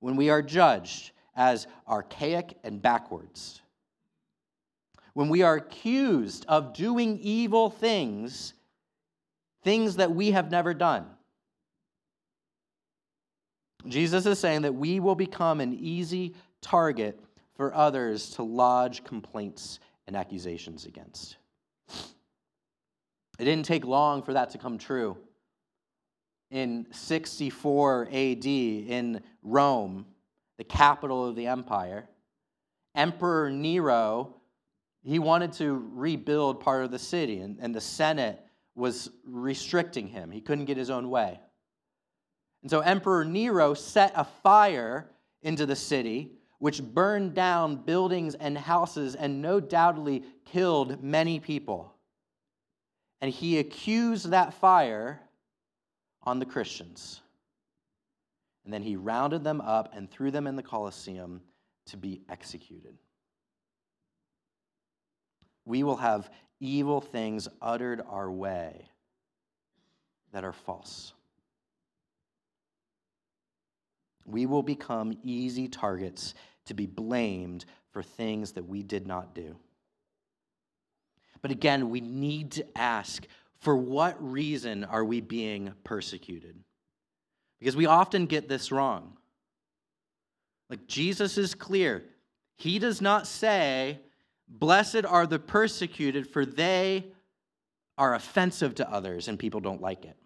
when 0.00 0.16
we 0.16 0.28
are 0.28 0.42
judged 0.42 1.12
as 1.36 1.66
archaic 1.86 2.56
and 2.64 2.80
backwards, 2.80 3.60
when 5.12 5.28
we 5.28 5.42
are 5.42 5.56
accused 5.56 6.44
of 6.48 6.74
doing 6.74 7.18
evil 7.20 7.70
things, 7.70 8.54
things 9.62 9.96
that 9.96 10.12
we 10.12 10.32
have 10.32 10.50
never 10.50 10.74
done. 10.74 11.06
Jesus 13.86 14.26
is 14.26 14.38
saying 14.38 14.62
that 14.62 14.74
we 14.74 15.00
will 15.00 15.14
become 15.14 15.60
an 15.60 15.72
easy 15.72 16.34
target 16.60 17.20
for 17.54 17.74
others 17.74 18.30
to 18.30 18.42
lodge 18.42 19.04
complaints 19.04 19.78
and 20.06 20.16
accusations 20.16 20.86
against. 20.86 21.36
It 23.38 23.44
didn't 23.44 23.66
take 23.66 23.84
long 23.84 24.22
for 24.22 24.32
that 24.32 24.50
to 24.50 24.58
come 24.58 24.78
true. 24.78 25.16
In 26.50 26.86
64 26.90 28.08
AD 28.10 28.46
in 28.46 29.22
Rome, 29.42 30.06
the 30.58 30.64
capital 30.64 31.26
of 31.26 31.36
the 31.36 31.46
empire, 31.46 32.08
Emperor 32.94 33.50
Nero, 33.50 34.36
he 35.02 35.18
wanted 35.18 35.52
to 35.54 35.88
rebuild 35.94 36.60
part 36.60 36.84
of 36.84 36.90
the 36.90 36.98
city, 36.98 37.40
and, 37.40 37.58
and 37.60 37.74
the 37.74 37.80
Senate 37.80 38.40
was 38.74 39.10
restricting 39.24 40.08
him. 40.08 40.30
He 40.30 40.40
couldn't 40.40 40.64
get 40.64 40.76
his 40.76 40.90
own 40.90 41.10
way. 41.10 41.38
And 42.62 42.70
so 42.70 42.80
Emperor 42.80 43.24
Nero 43.24 43.74
set 43.74 44.12
a 44.16 44.24
fire 44.24 45.10
into 45.42 45.66
the 45.66 45.76
city 45.76 46.32
which 46.58 46.82
burned 46.82 47.34
down 47.34 47.76
buildings 47.76 48.34
and 48.34 48.56
houses 48.56 49.14
and 49.14 49.42
no 49.42 49.60
doubtly 49.60 50.24
killed 50.44 51.02
many 51.02 51.38
people. 51.38 51.94
And 53.20 53.30
he 53.30 53.58
accused 53.58 54.30
that 54.30 54.54
fire 54.54 55.20
on 56.22 56.38
the 56.38 56.46
Christians. 56.46 57.20
And 58.66 58.74
then 58.74 58.82
he 58.82 58.96
rounded 58.96 59.42
them 59.42 59.62
up 59.62 59.94
and 59.94 60.10
threw 60.10 60.30
them 60.30 60.46
in 60.46 60.56
the 60.56 60.62
Colosseum 60.62 61.40
to 61.86 61.96
be 61.96 62.20
executed. 62.28 62.98
We 65.64 65.82
will 65.82 65.96
have 65.96 66.28
evil 66.60 67.00
things 67.00 67.48
uttered 67.62 68.02
our 68.06 68.30
way 68.30 68.90
that 70.32 70.44
are 70.44 70.52
false. 70.52 71.14
we 74.26 74.44
will 74.44 74.62
become 74.62 75.16
easy 75.22 75.68
targets 75.68 76.34
to 76.66 76.74
be 76.74 76.86
blamed 76.86 77.64
for 77.92 78.02
things 78.02 78.52
that 78.52 78.66
we 78.66 78.82
did 78.82 79.06
not 79.06 79.34
do. 79.34 79.56
But 81.40 81.52
again, 81.52 81.90
we 81.90 82.00
need 82.00 82.52
to 82.52 82.66
ask 82.76 83.26
for 83.60 83.76
what 83.76 84.16
reason 84.20 84.84
are 84.84 85.04
we 85.04 85.20
being 85.20 85.72
persecuted? 85.84 86.56
Because 87.58 87.76
we 87.76 87.86
often 87.86 88.26
get 88.26 88.48
this 88.48 88.70
wrong. 88.70 89.16
Like 90.68 90.86
Jesus 90.86 91.38
is 91.38 91.54
clear. 91.54 92.04
He 92.56 92.78
does 92.78 93.00
not 93.00 93.26
say, 93.26 94.00
Blessed 94.48 95.04
are 95.04 95.26
the 95.26 95.38
persecuted, 95.38 96.28
for 96.28 96.46
they 96.46 97.06
are 97.98 98.14
offensive 98.14 98.74
to 98.76 98.90
others 98.90 99.28
and 99.28 99.38
people 99.38 99.60
don't 99.60 99.80
like 99.80 100.04
it. 100.04 100.16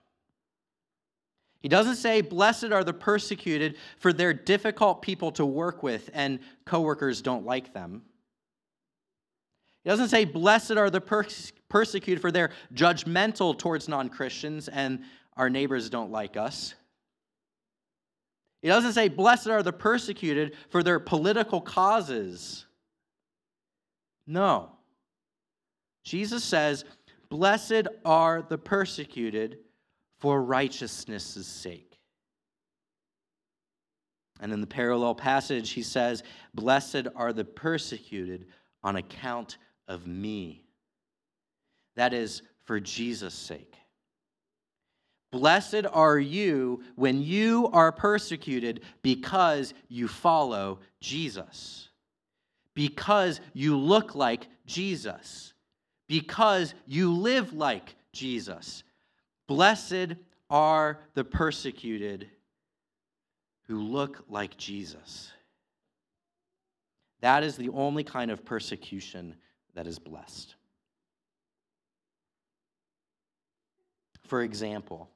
He 1.61 1.69
doesn't 1.69 1.97
say, 1.97 2.21
Blessed 2.21 2.73
are 2.73 2.85
the 2.85 2.93
persecuted, 2.93 3.77
for 3.99 4.13
they're 4.13 4.35
difficult 4.35 5.03
people 5.03 5.31
to 5.33 5.45
work 5.45 5.83
with 5.83 6.11
and 6.15 6.41
coworkers 6.65 7.23
don't 7.23 7.45
like 7.45 7.73
them. 7.75 8.03
He 9.85 9.91
doesn't 9.91 10.09
say, 10.09 10.25
Blessed 10.25 10.73
are 10.73 10.91
the 10.91 11.01
pers- 11.01 11.53
persecuted, 11.69 12.21
for 12.21 12.33
they're 12.33 12.51
judgmental 12.75 13.57
towards 13.57 13.89
non 13.89 14.09
Christians 14.09 14.69
and 14.69 15.01
our 15.37 15.51
neighbors 15.51 15.91
don't 15.91 16.11
like 16.11 16.37
us. 16.37 16.75
He 18.63 18.69
doesn't 18.69 18.93
say, 18.93 19.09
Blessed 19.09 19.49
are 19.49 19.63
the 19.63 19.73
persecuted 19.73 20.55
for 20.69 20.83
their 20.83 21.01
political 21.01 21.61
causes. 21.61 22.67
No. 24.27 24.71
Jesus 26.05 26.45
says, 26.45 26.85
Blessed 27.29 27.89
are 28.05 28.43
the 28.43 28.59
persecuted 28.59 29.59
for 30.19 30.43
righteousness' 30.43 31.47
sake. 31.47 31.99
And 34.41 34.53
in 34.53 34.61
the 34.61 34.67
parallel 34.67 35.15
passage, 35.15 35.71
he 35.71 35.83
says, 35.83 36.23
Blessed 36.55 37.07
are 37.15 37.33
the 37.33 37.45
persecuted 37.45 38.47
on 38.83 38.97
account 38.97 39.59
of 39.87 40.07
me. 40.07 40.65
That 41.97 42.15
is, 42.15 42.43
for 42.65 42.81
Jesus' 42.81 43.35
sake. 43.35 43.75
Blessed 45.31 45.87
are 45.93 46.19
you 46.19 46.83
when 46.97 47.23
you 47.23 47.69
are 47.73 47.93
persecuted 47.93 48.81
because 49.03 49.75
you 49.89 50.09
follow 50.09 50.81
Jesus, 51.01 51.89
because 52.75 53.41
you 53.53 53.77
look 53.77 54.15
like 54.15 54.49
Jesus, 54.67 55.53
because 56.09 56.75
you 56.87 57.13
live 57.13 57.53
like 57.53 57.95
Jesus. 58.13 58.83
Blessed 59.47 60.15
are 60.49 60.99
the 61.15 61.25
persecuted 61.25 62.29
who 63.69 63.81
look 63.81 64.25
like 64.29 64.57
Jesus. 64.57 65.31
That 67.21 67.45
is 67.45 67.57
the 67.57 67.69
only 67.69 68.03
kind 68.03 68.33
of 68.33 68.45
persecution 68.45 69.37
that 69.75 69.87
is 69.87 70.01
blessed. 70.01 70.57
For 74.27 74.43
example, 74.43 75.09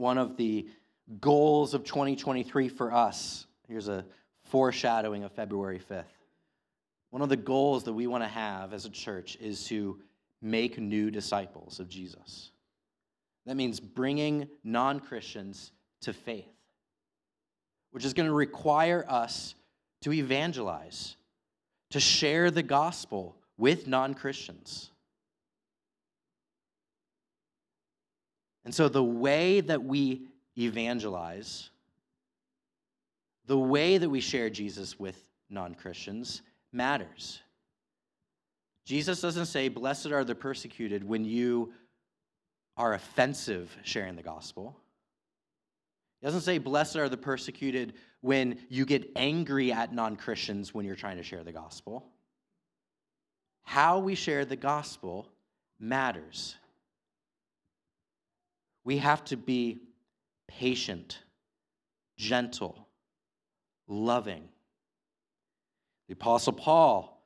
one 0.00 0.16
of 0.16 0.36
the 0.36 0.66
goals 1.20 1.74
of 1.74 1.84
2023 1.84 2.68
for 2.70 2.92
us. 2.92 3.46
Here's 3.68 3.88
a 3.88 4.04
foreshadowing 4.44 5.24
of 5.24 5.32
February 5.32 5.78
5th. 5.78 6.04
One 7.10 7.22
of 7.22 7.28
the 7.28 7.36
goals 7.36 7.84
that 7.84 7.92
we 7.92 8.06
want 8.06 8.24
to 8.24 8.28
have 8.28 8.72
as 8.72 8.86
a 8.86 8.90
church 8.90 9.36
is 9.40 9.64
to 9.66 10.00
make 10.40 10.78
new 10.78 11.10
disciples 11.10 11.80
of 11.80 11.88
Jesus. 11.88 12.50
That 13.44 13.56
means 13.56 13.78
bringing 13.78 14.48
non 14.64 15.00
Christians 15.00 15.72
to 16.02 16.14
faith, 16.14 16.48
which 17.90 18.04
is 18.04 18.14
going 18.14 18.28
to 18.28 18.34
require 18.34 19.04
us 19.06 19.54
to 20.02 20.12
evangelize, 20.12 21.16
to 21.90 22.00
share 22.00 22.50
the 22.50 22.62
gospel 22.62 23.36
with 23.58 23.86
non 23.86 24.14
Christians. 24.14 24.89
And 28.64 28.74
so, 28.74 28.88
the 28.88 29.04
way 29.04 29.60
that 29.60 29.82
we 29.82 30.26
evangelize, 30.58 31.70
the 33.46 33.58
way 33.58 33.98
that 33.98 34.08
we 34.08 34.20
share 34.20 34.50
Jesus 34.50 34.98
with 34.98 35.24
non 35.48 35.74
Christians 35.74 36.42
matters. 36.72 37.40
Jesus 38.84 39.20
doesn't 39.20 39.46
say, 39.46 39.68
Blessed 39.68 40.06
are 40.06 40.24
the 40.24 40.34
persecuted 40.34 41.04
when 41.04 41.24
you 41.24 41.72
are 42.76 42.94
offensive 42.94 43.76
sharing 43.82 44.16
the 44.16 44.22
gospel. 44.22 44.76
He 46.20 46.26
doesn't 46.26 46.42
say, 46.42 46.58
Blessed 46.58 46.96
are 46.96 47.08
the 47.08 47.16
persecuted 47.16 47.94
when 48.20 48.58
you 48.68 48.84
get 48.84 49.10
angry 49.16 49.72
at 49.72 49.92
non 49.92 50.16
Christians 50.16 50.74
when 50.74 50.84
you're 50.84 50.96
trying 50.96 51.16
to 51.16 51.22
share 51.22 51.44
the 51.44 51.52
gospel. 51.52 52.06
How 53.62 53.98
we 53.98 54.14
share 54.14 54.44
the 54.44 54.56
gospel 54.56 55.28
matters. 55.78 56.56
We 58.84 58.98
have 58.98 59.24
to 59.26 59.36
be 59.36 59.80
patient, 60.48 61.18
gentle, 62.16 62.88
loving. 63.86 64.48
The 66.08 66.14
Apostle 66.14 66.54
Paul, 66.54 67.22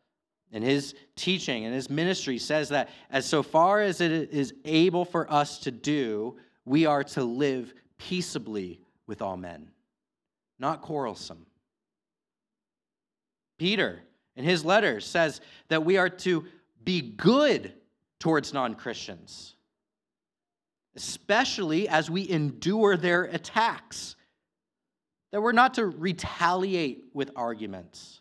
in 0.53 0.62
his 0.62 0.95
teaching 1.17 1.64
and 1.64 1.75
his 1.75 1.88
ministry, 1.88 2.38
says 2.38 2.69
that 2.71 2.90
as 3.11 3.27
so 3.27 3.43
far 3.43 3.81
as 3.81 4.01
it 4.01 4.12
is 4.31 4.55
able 4.64 5.05
for 5.05 5.31
us 5.33 5.59
to 5.61 5.71
do, 5.71 6.37
we 6.64 6.87
are 6.87 7.05
to 7.05 7.25
live 7.25 7.73
peaceably 7.99 8.81
with 9.07 9.23
all 9.23 9.37
men, 9.37 9.71
not 10.59 10.83
quarrelsome. 10.83 11.47
Peter, 13.59 14.03
in 14.37 14.45
his 14.45 14.64
letter, 14.64 15.01
says 15.01 15.40
that 15.69 15.85
we 15.85 15.97
are 15.97 16.09
to 16.09 16.45
be 16.83 17.01
good 17.01 17.73
towards 18.19 18.53
non 18.53 18.75
Christians 18.75 19.54
especially 20.96 21.88
as 21.88 22.11
we 22.11 22.28
endure 22.28 22.96
their 22.96 23.24
attacks. 23.24 24.16
That 25.33 25.40
we're 25.40 25.52
not 25.52 25.74
to 25.74 25.87
retaliate 25.87 27.07
with 27.12 27.30
arguments. 27.35 28.20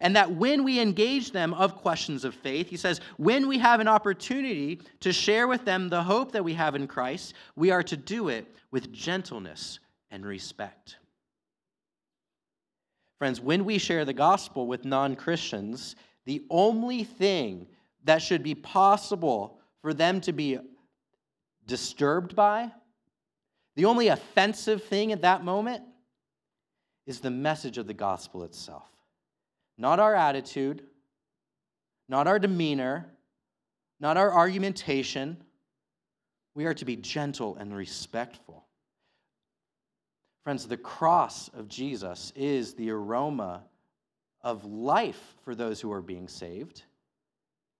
And 0.00 0.14
that 0.16 0.30
when 0.30 0.64
we 0.64 0.80
engage 0.80 1.32
them 1.32 1.54
of 1.54 1.76
questions 1.76 2.24
of 2.24 2.34
faith, 2.34 2.68
he 2.68 2.76
says, 2.76 3.00
when 3.16 3.48
we 3.48 3.58
have 3.58 3.80
an 3.80 3.88
opportunity 3.88 4.80
to 5.00 5.12
share 5.12 5.48
with 5.48 5.64
them 5.64 5.88
the 5.88 6.02
hope 6.02 6.32
that 6.32 6.44
we 6.44 6.54
have 6.54 6.74
in 6.74 6.86
Christ, 6.86 7.34
we 7.56 7.70
are 7.70 7.82
to 7.82 7.96
do 7.96 8.28
it 8.28 8.46
with 8.70 8.92
gentleness 8.92 9.80
and 10.10 10.24
respect. 10.24 10.96
Friends, 13.18 13.40
when 13.40 13.64
we 13.64 13.78
share 13.78 14.04
the 14.04 14.12
gospel 14.12 14.68
with 14.68 14.84
non 14.84 15.16
Christians, 15.16 15.96
the 16.24 16.44
only 16.50 17.02
thing 17.02 17.66
that 18.04 18.22
should 18.22 18.44
be 18.44 18.54
possible 18.54 19.57
for 19.82 19.94
them 19.94 20.20
to 20.22 20.32
be 20.32 20.58
disturbed 21.66 22.34
by, 22.34 22.72
the 23.76 23.84
only 23.84 24.08
offensive 24.08 24.82
thing 24.84 25.12
at 25.12 25.22
that 25.22 25.44
moment 25.44 25.82
is 27.06 27.20
the 27.20 27.30
message 27.30 27.78
of 27.78 27.86
the 27.86 27.94
gospel 27.94 28.42
itself. 28.42 28.88
Not 29.76 30.00
our 30.00 30.14
attitude, 30.14 30.82
not 32.08 32.26
our 32.26 32.38
demeanor, 32.38 33.06
not 34.00 34.16
our 34.16 34.32
argumentation. 34.32 35.36
We 36.54 36.66
are 36.66 36.74
to 36.74 36.84
be 36.84 36.96
gentle 36.96 37.56
and 37.56 37.74
respectful. 37.74 38.66
Friends, 40.42 40.66
the 40.66 40.76
cross 40.76 41.48
of 41.48 41.68
Jesus 41.68 42.32
is 42.34 42.74
the 42.74 42.90
aroma 42.90 43.62
of 44.42 44.64
life 44.64 45.36
for 45.44 45.54
those 45.54 45.80
who 45.80 45.92
are 45.92 46.02
being 46.02 46.26
saved 46.26 46.82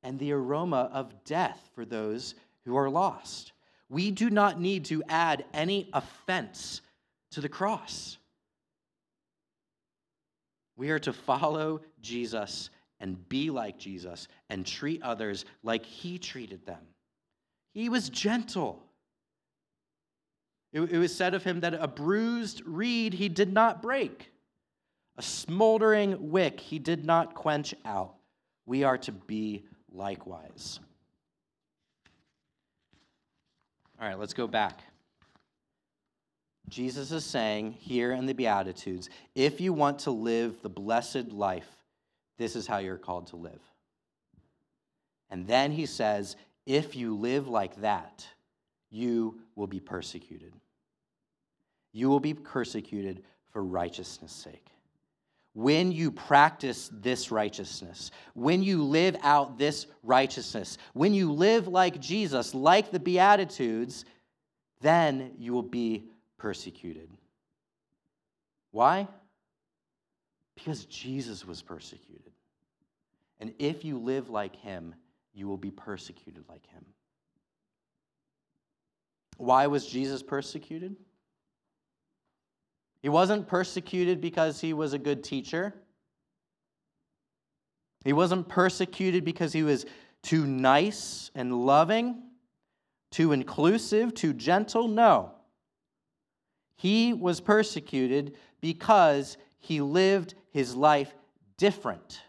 and 0.02 0.18
the 0.18 0.32
aroma 0.32 0.90
of 0.92 1.24
death 1.24 1.70
for 1.74 1.84
those 1.84 2.34
who 2.64 2.76
are 2.76 2.90
lost. 2.90 3.52
We 3.88 4.11
do 4.11 4.30
not 4.30 4.61
need 4.61 4.84
to 4.87 5.02
add 5.08 5.44
any 5.52 5.88
offense 5.92 6.82
to 7.32 7.40
the 7.40 7.48
cross. 7.48 8.18
We 10.76 10.90
are 10.90 10.98
to 11.00 11.12
follow 11.12 11.80
Jesus 12.00 12.70
and 13.00 13.28
be 13.28 13.50
like 13.50 13.78
Jesus 13.78 14.28
and 14.48 14.66
treat 14.66 15.02
others 15.02 15.44
like 15.62 15.84
he 15.84 16.18
treated 16.18 16.64
them. 16.66 16.80
He 17.74 17.88
was 17.88 18.08
gentle. 18.08 18.82
It, 20.72 20.80
it, 20.80 20.98
was 20.98 21.14
said 21.14 21.34
of 21.34 21.44
him 21.44 21.61
that 21.61 21.74
a 21.74 21.88
bruised 21.88 22.62
reed 22.66 23.14
he 23.14 23.28
did 23.28 23.52
not 23.52 23.82
break, 23.82 24.30
a 25.16 25.22
smoldering 25.22 26.30
wick 26.30 26.61
he 26.61 26.78
did 26.78 27.04
not 27.04 27.34
quench 27.34 27.74
out. 27.84 28.14
We 28.66 28.84
are 28.84 28.98
to 28.98 29.12
be 29.12 29.64
likewise. 29.98 30.80
All 34.00 34.06
right, 34.06 34.18
let's 34.18 34.32
go 34.32 34.46
back. 34.46 34.80
Jesus 36.68 37.11
is 37.12 37.24
saying 37.24 37.72
here 37.72 38.12
in 38.12 38.26
the 38.26 38.32
Beatitudes 38.32 39.11
if 39.34 39.61
you 39.61 39.72
want 39.72 40.00
to 40.00 40.11
live 40.11 40.62
the 40.62 40.68
blessed 40.68 41.32
life, 41.32 41.68
this 42.37 42.54
is 42.54 42.66
how 42.66 42.78
you're 42.78 42.96
called 42.96 43.26
to 43.28 43.37
live. 43.37 43.61
And 45.30 45.46
then 45.46 45.72
he 45.72 45.84
says, 45.84 46.37
if 46.64 46.94
you 46.94 47.16
live 47.16 47.48
like 47.48 47.80
that, 47.80 48.26
you 48.90 49.40
will 49.56 49.66
be 49.66 49.80
persecuted. 49.80 50.52
You 51.92 52.08
will 52.08 52.20
be 52.20 52.34
persecuted 52.34 53.22
for 53.50 53.64
righteousness' 53.64 54.32
sake 54.32 54.68
when 55.54 55.90
you 55.90 56.11
practice 56.11 56.90
this 56.92 57.30
righteousness, 57.30 58.11
when 58.34 58.62
you 58.62 58.82
live 58.82 59.16
out 59.22 59.58
this 59.58 59.87
righteousness, 60.02 60.78
when 60.92 61.14
you 61.14 61.32
live 61.32 61.66
like 61.66 62.00
Jesus, 62.00 62.54
like 62.54 62.90
the 62.90 63.00
Beatitudes, 63.00 64.04
then 64.80 65.32
you 65.38 65.52
will 65.52 65.62
be 65.62 66.04
persecuted. 66.37 67.11
Why? 68.70 69.08
Because 70.54 70.84
Jesus 70.84 71.44
was 71.44 71.62
persecuted. 71.62 72.32
And 73.40 73.54
if 73.58 73.84
you 73.84 73.98
live 73.98 74.28
like 74.28 74.56
him, 74.56 74.94
you 75.34 75.48
will 75.48 75.56
be 75.56 75.70
persecuted 75.70 76.44
like 76.48 76.66
him. 76.66 76.84
Why 79.37 79.68
was 79.68 79.87
Jesus 79.87 80.22
persecuted? 80.22 80.96
He 83.02 83.08
wasn't 83.08 83.46
persecuted 83.46 84.20
because 84.20 84.61
he 84.61 84.72
was 84.72 84.92
a 84.92 84.98
good 84.98 85.22
teacher. 85.22 85.74
He 88.04 88.12
wasn't 88.12 88.48
persecuted 88.48 89.24
because 89.24 89.52
he 89.52 89.62
was 89.62 89.87
too 90.22 90.46
nice 90.46 91.30
and 91.34 91.66
loving, 91.66 92.22
too 93.11 93.32
inclusive, 93.32 94.14
too 94.14 94.32
gentle. 94.32 94.88
No. 94.88 95.32
He 96.76 97.12
was 97.12 97.40
persecuted 97.40 98.37
because 98.61 99.37
he 99.58 99.80
lived 99.80 100.34
his 100.50 100.74
life 100.74 101.12
different. 101.56 102.22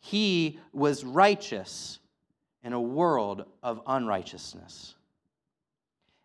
He 0.00 0.58
was 0.72 1.04
righteous 1.04 1.98
in 2.62 2.72
a 2.72 2.80
world 2.80 3.44
of 3.62 3.80
unrighteousness. 3.86 4.94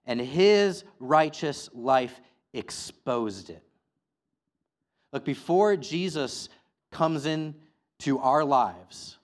And 0.06 0.19
his 0.19 0.84
righteous 0.99 1.69
life 1.73 2.19
exposed 2.53 3.49
it. 3.49 3.63
Look, 5.13 5.25
before 5.25 5.75
Jesus 5.75 6.49
comes 6.91 7.25
into 7.25 8.19
our 8.19 8.43
lives, 8.43 9.17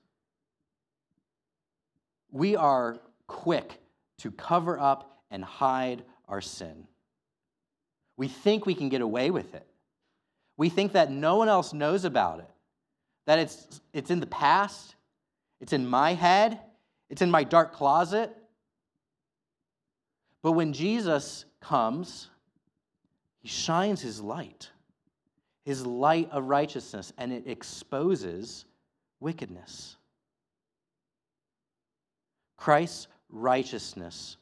we 2.31 2.55
are 2.55 2.99
quick 3.27 3.79
to 4.19 4.31
cover 4.31 4.79
up 4.79 5.21
and 5.31 5.43
hide 5.43 6.03
our 6.27 6.41
sin. 6.41 6.87
We 8.17 8.27
think 8.27 8.65
we 8.65 8.75
can 8.75 8.89
get 8.89 9.01
away 9.01 9.31
with 9.31 9.53
it. 9.53 9.65
We 10.57 10.69
think 10.69 10.93
that 10.93 11.11
no 11.11 11.35
one 11.35 11.49
else 11.49 11.71
knows 11.71 12.03
about 12.03 12.39
it, 12.39 12.49
that 13.27 13.39
it's, 13.39 13.79
it's 13.93 14.09
in 14.09 14.19
the 14.19 14.25
past, 14.27 14.95
it's 15.61 15.73
in 15.73 15.87
my 15.87 16.13
head, 16.13 16.59
it's 17.09 17.21
in 17.21 17.29
my 17.29 17.43
dark 17.43 17.73
closet. 17.73 18.35
But 20.41 20.53
when 20.53 20.73
Jesus 20.73 21.45
comes, 21.61 22.29
he 23.47 23.51
shines 23.53 24.01
his 24.01 24.19
light, 24.19 24.69
his 25.63 25.85
light 25.85 26.29
of 26.31 26.49
righteousness, 26.49 27.13
and 27.17 27.31
it 27.31 27.47
exposes 27.47 28.65
wickedness. 29.21 29.95
Christ's 32.57 33.07
righteousness 33.29 34.35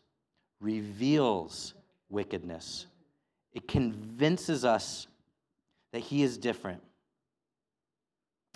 reveals 0.59 1.75
wickedness. 2.09 2.87
It 3.53 3.67
convinces 3.67 4.65
us 4.65 5.05
that 5.91 5.99
he 5.99 6.23
is 6.23 6.39
different, 6.39 6.81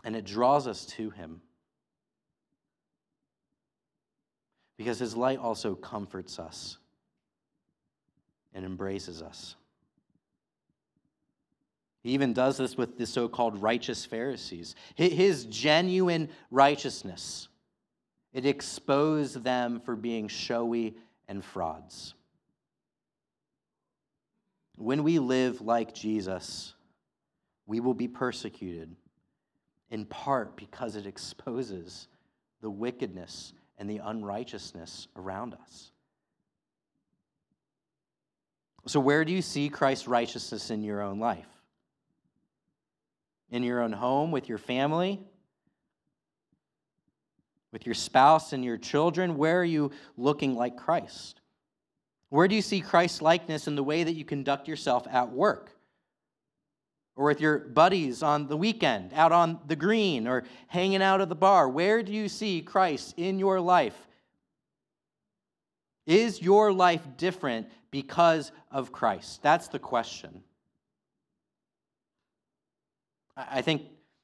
and 0.03 0.15
it 0.15 0.25
draws 0.25 0.65
us 0.65 0.87
to 0.87 1.11
him. 1.11 1.41
Because 4.77 4.97
his 4.97 5.15
light 5.15 5.37
also 5.37 5.75
comforts 5.75 6.39
us 6.39 6.79
and 8.55 8.65
embraces 8.65 9.21
us. 9.21 9.55
He 12.01 12.11
even 12.11 12.33
does 12.33 12.57
this 12.57 12.77
with 12.77 12.97
the 12.97 13.05
so 13.05 13.27
called 13.27 13.61
righteous 13.61 14.05
Pharisees. 14.05 14.75
His 14.95 15.45
genuine 15.45 16.29
righteousness, 16.49 17.49
it 18.33 18.45
exposed 18.45 19.43
them 19.43 19.81
for 19.81 19.95
being 19.95 20.27
showy 20.27 20.95
and 21.27 21.43
frauds. 21.43 22.13
When 24.77 25.03
we 25.03 25.19
live 25.19 25.59
like 25.59 25.93
Jesus, 25.93 26.73
we 27.65 27.81
will 27.81 27.93
be 27.93 28.07
persecuted, 28.07 28.95
in 29.91 30.05
part 30.05 30.55
because 30.55 30.95
it 30.95 31.05
exposes 31.05 32.07
the 32.61 32.69
wickedness 32.69 33.53
and 33.77 33.89
the 33.89 33.97
unrighteousness 33.97 35.09
around 35.17 35.53
us. 35.53 35.91
So, 38.85 39.01
where 39.01 39.25
do 39.25 39.33
you 39.33 39.41
see 39.41 39.67
Christ's 39.67 40.07
righteousness 40.07 40.71
in 40.71 40.81
your 40.81 41.01
own 41.01 41.19
life? 41.19 41.58
In 43.51 43.63
your 43.63 43.81
own 43.81 43.91
home, 43.91 44.31
with 44.31 44.47
your 44.47 44.59
family, 44.59 45.19
with 47.71 47.85
your 47.85 47.95
spouse 47.95 48.53
and 48.53 48.63
your 48.63 48.77
children? 48.77 49.37
Where 49.37 49.59
are 49.59 49.65
you 49.65 49.91
looking 50.17 50.55
like 50.55 50.77
Christ? 50.77 51.41
Where 52.29 52.47
do 52.47 52.55
you 52.55 52.61
see 52.61 52.81
Christ's 52.81 53.21
likeness 53.21 53.67
in 53.67 53.75
the 53.75 53.83
way 53.83 54.03
that 54.03 54.13
you 54.13 54.23
conduct 54.23 54.67
yourself 54.67 55.07
at 55.09 55.31
work? 55.31 55.71
Or 57.15 57.25
with 57.25 57.41
your 57.41 57.59
buddies 57.59 58.23
on 58.23 58.47
the 58.47 58.55
weekend, 58.55 59.13
out 59.13 59.31
on 59.31 59.59
the 59.67 59.75
green, 59.75 60.27
or 60.27 60.45
hanging 60.67 61.01
out 61.01 61.21
at 61.21 61.29
the 61.29 61.35
bar? 61.35 61.67
Where 61.67 62.01
do 62.01 62.13
you 62.13 62.29
see 62.29 62.61
Christ 62.61 63.15
in 63.17 63.39
your 63.39 63.59
life? 63.59 63.97
Is 66.05 66.41
your 66.41 66.71
life 66.71 67.01
different 67.17 67.67
because 67.91 68.51
of 68.71 68.91
Christ? 68.91 69.43
That's 69.43 69.67
the 69.67 69.79
question. 69.79 70.43
I 73.49 73.61
think 73.61 73.83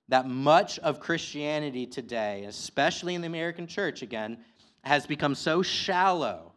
that 0.10 0.28
much 0.28 0.78
of 0.80 0.99
Christianity 0.99 1.86
today, 1.86 2.45
especially 2.47 3.15
in 3.15 3.21
the 3.21 3.28
American 3.28 3.67
church 3.67 4.01
again, 4.01 4.38
has 4.84 5.06
become 5.06 5.36
so 5.36 5.62
shallow 5.62 6.51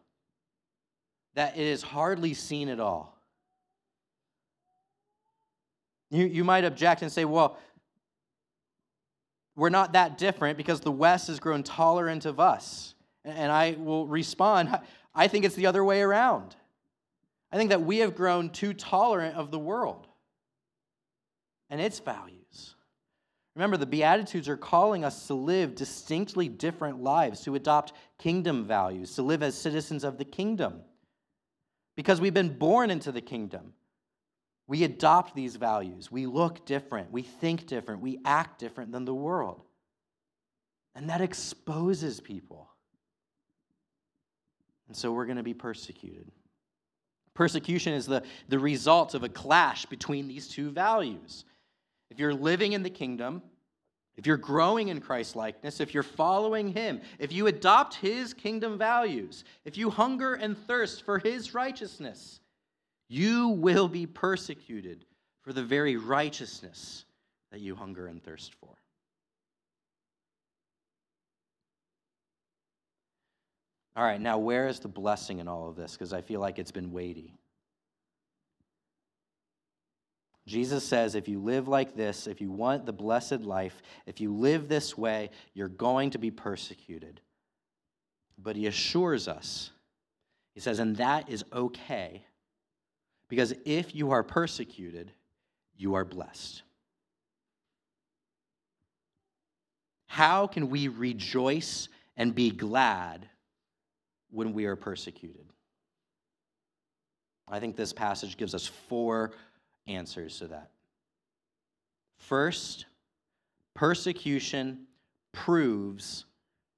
that 1.35 1.57
it 1.57 1.67
is 1.67 1.83
hardly 1.83 2.35
seen 2.35 2.69
at 2.69 2.81
all. 2.81 3.17
You, 6.11 6.27
you 6.27 6.45
might 6.45 6.65
object 6.65 7.03
and 7.03 7.13
say, 7.13 7.25
well, 7.25 7.59
we're 9.57 9.71
not 9.71 9.93
that 9.93 10.19
different 10.19 10.57
because 10.57 10.81
the 10.81 10.93
West 10.93 11.29
has 11.29 11.41
grown 11.41 11.63
tolerant 11.63 12.27
of 12.27 12.41
us. 12.41 12.95
And 13.25 13.53
I 13.53 13.77
will 13.79 14.07
respond, 14.07 14.79
I 15.15 15.29
think 15.29 15.45
it's 15.45 15.55
the 15.55 15.67
other 15.67 15.85
way 15.85 16.01
around. 16.01 16.57
I 17.51 17.57
think 17.57 17.71
that 17.71 17.83
we 17.83 17.99
have 17.99 18.15
grown 18.15 18.51
too 18.51 18.73
tolerant 18.73 19.37
of 19.37 19.51
the 19.51 19.59
world 19.59 20.07
and 21.71 21.81
its 21.81 21.99
values. 21.99 22.38
Remember, 23.59 23.77
the 23.77 23.87
Beatitudes 23.87 24.49
are 24.49 24.57
calling 24.57 25.05
us 25.05 25.27
to 25.27 25.35
live 25.35 25.75
distinctly 25.75 26.49
different 26.49 27.03
lives, 27.03 27.41
to 27.41 27.57
adopt 27.57 27.93
kingdom 28.17 28.65
values, 28.65 29.17
to 29.17 29.23
live 29.23 29.43
as 29.43 29.59
citizens 29.59 30.05
of 30.05 30.17
the 30.17 30.25
kingdom. 30.25 30.83
Because 31.97 32.21
we've 32.21 32.33
been 32.33 32.57
born 32.57 32.89
into 32.89 33.11
the 33.11 33.21
kingdom. 33.21 33.73
We 34.69 34.85
adopt 34.85 35.35
these 35.35 35.57
values. 35.57 36.09
We 36.09 36.27
look 36.27 36.67
different. 36.67 37.11
We 37.11 37.23
think 37.23 37.67
different. 37.67 38.01
We 38.01 38.21
act 38.25 38.61
different 38.61 38.93
than 38.93 39.05
the 39.05 39.13
world. 39.13 39.65
And 40.95 41.11
that 41.11 41.21
exposes 41.21 42.21
people. 42.21 42.69
And 44.87 44.97
so 44.97 45.11
we're 45.11 45.27
going 45.27 45.37
to 45.37 45.43
be 45.43 45.53
persecuted. 45.53 46.31
Persecution 47.35 47.93
is 47.93 48.07
the, 48.07 48.23
the 48.49 48.61
result 48.61 49.15
of 49.15 49.25
a 49.25 49.29
clash 49.29 49.85
between 49.87 50.29
these 50.29 50.47
two 50.47 50.71
values. 50.71 51.45
If 52.11 52.19
you're 52.19 52.35
living 52.35 52.73
in 52.73 52.83
the 52.83 52.91
kingdom, 52.91 53.43
if 54.17 54.27
you're 54.27 54.37
growing 54.37 54.89
in 54.89 55.01
Christ 55.01 55.37
likeness, 55.37 55.81
if 55.81 55.95
you're 55.95 56.03
following 56.03 56.73
Him, 56.73 57.01
if 57.21 57.33
you 57.33 57.47
adopt 57.47 57.95
His 57.95 58.35
kingdom 58.35 58.77
values, 58.77 59.45
if 59.65 59.77
you 59.77 59.91
hunger 59.91 60.35
and 60.35 60.59
thirst 60.67 61.05
for 61.05 61.21
His 61.21 61.55
righteousness, 61.55 62.41
you 63.09 63.51
will 63.51 63.89
be 63.89 64.07
persecuted 64.07 65.05
for 65.43 65.53
the 65.53 65.63
very 65.63 65.97
righteousness 65.97 67.05
that 67.53 67.61
you 67.61 67.77
hunger 67.77 68.09
and 68.09 68.23
thirst 68.23 68.55
for. 68.55 68.71
All 73.97 74.05
right, 74.05 74.21
now 74.21 74.39
where 74.39 74.69
is 74.69 74.81
the 74.81 74.89
blessing 74.89 75.39
in 75.39 75.49
all 75.49 75.69
of 75.69 75.77
this? 75.77 75.93
Because 75.93 76.13
I 76.13 76.23
feel 76.23 76.41
like 76.41 76.59
it's 76.59 76.71
been 76.71 76.93
weighty. 76.93 77.38
Jesus 80.49 80.83
says 80.83 81.15
if 81.15 81.29
you 81.29 81.39
live 81.41 81.69
like 81.69 81.95
this, 81.95 82.27
if 82.27 82.41
you 82.41 82.51
want 82.51 82.87
the 82.87 82.93
blessed 82.93 83.43
life, 83.43 83.83
if 84.07 84.19
you 84.19 84.33
live 84.33 84.67
this 84.67 84.97
way, 84.97 85.29
you're 85.53 85.69
going 85.69 86.11
to 86.11 86.19
be 86.19 86.31
persecuted. 86.31 87.21
But 88.39 88.57
he 88.57 88.67
assures 88.67 89.29
us, 89.29 89.71
he 90.55 90.61
says, 90.61 90.79
and 90.79 90.97
that 90.97 91.29
is 91.29 91.45
okay, 91.53 92.25
because 93.29 93.53
if 93.67 93.95
you 93.95 94.13
are 94.13 94.23
persecuted, 94.23 95.13
you 95.77 95.95
are 95.95 96.05
blessed. 96.05 96.63
How 100.07 100.47
can 100.47 100.71
we 100.71 100.89
rejoice 100.89 101.89
and 102.17 102.35
be 102.35 102.51
glad 102.51 103.29
when 104.31 104.55
we 104.55 104.65
are 104.65 104.77
persecuted? 104.77 105.45
I 107.51 107.61
think 107.61 107.77
this 107.77 107.93
passage 107.93 108.37
gives 108.37 108.55
us 108.55 108.67
four 108.67 109.33
answers 109.89 110.39
to 110.39 110.49
that. 110.49 110.71
First, 112.17 112.87
persecution 113.75 114.87
proves 115.33 116.25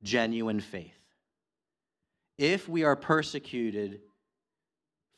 genuine 0.03 0.61
faith. 0.61 0.95
If 2.39 2.69
we 2.69 2.85
are 2.85 2.97
persecuted 2.97 4.01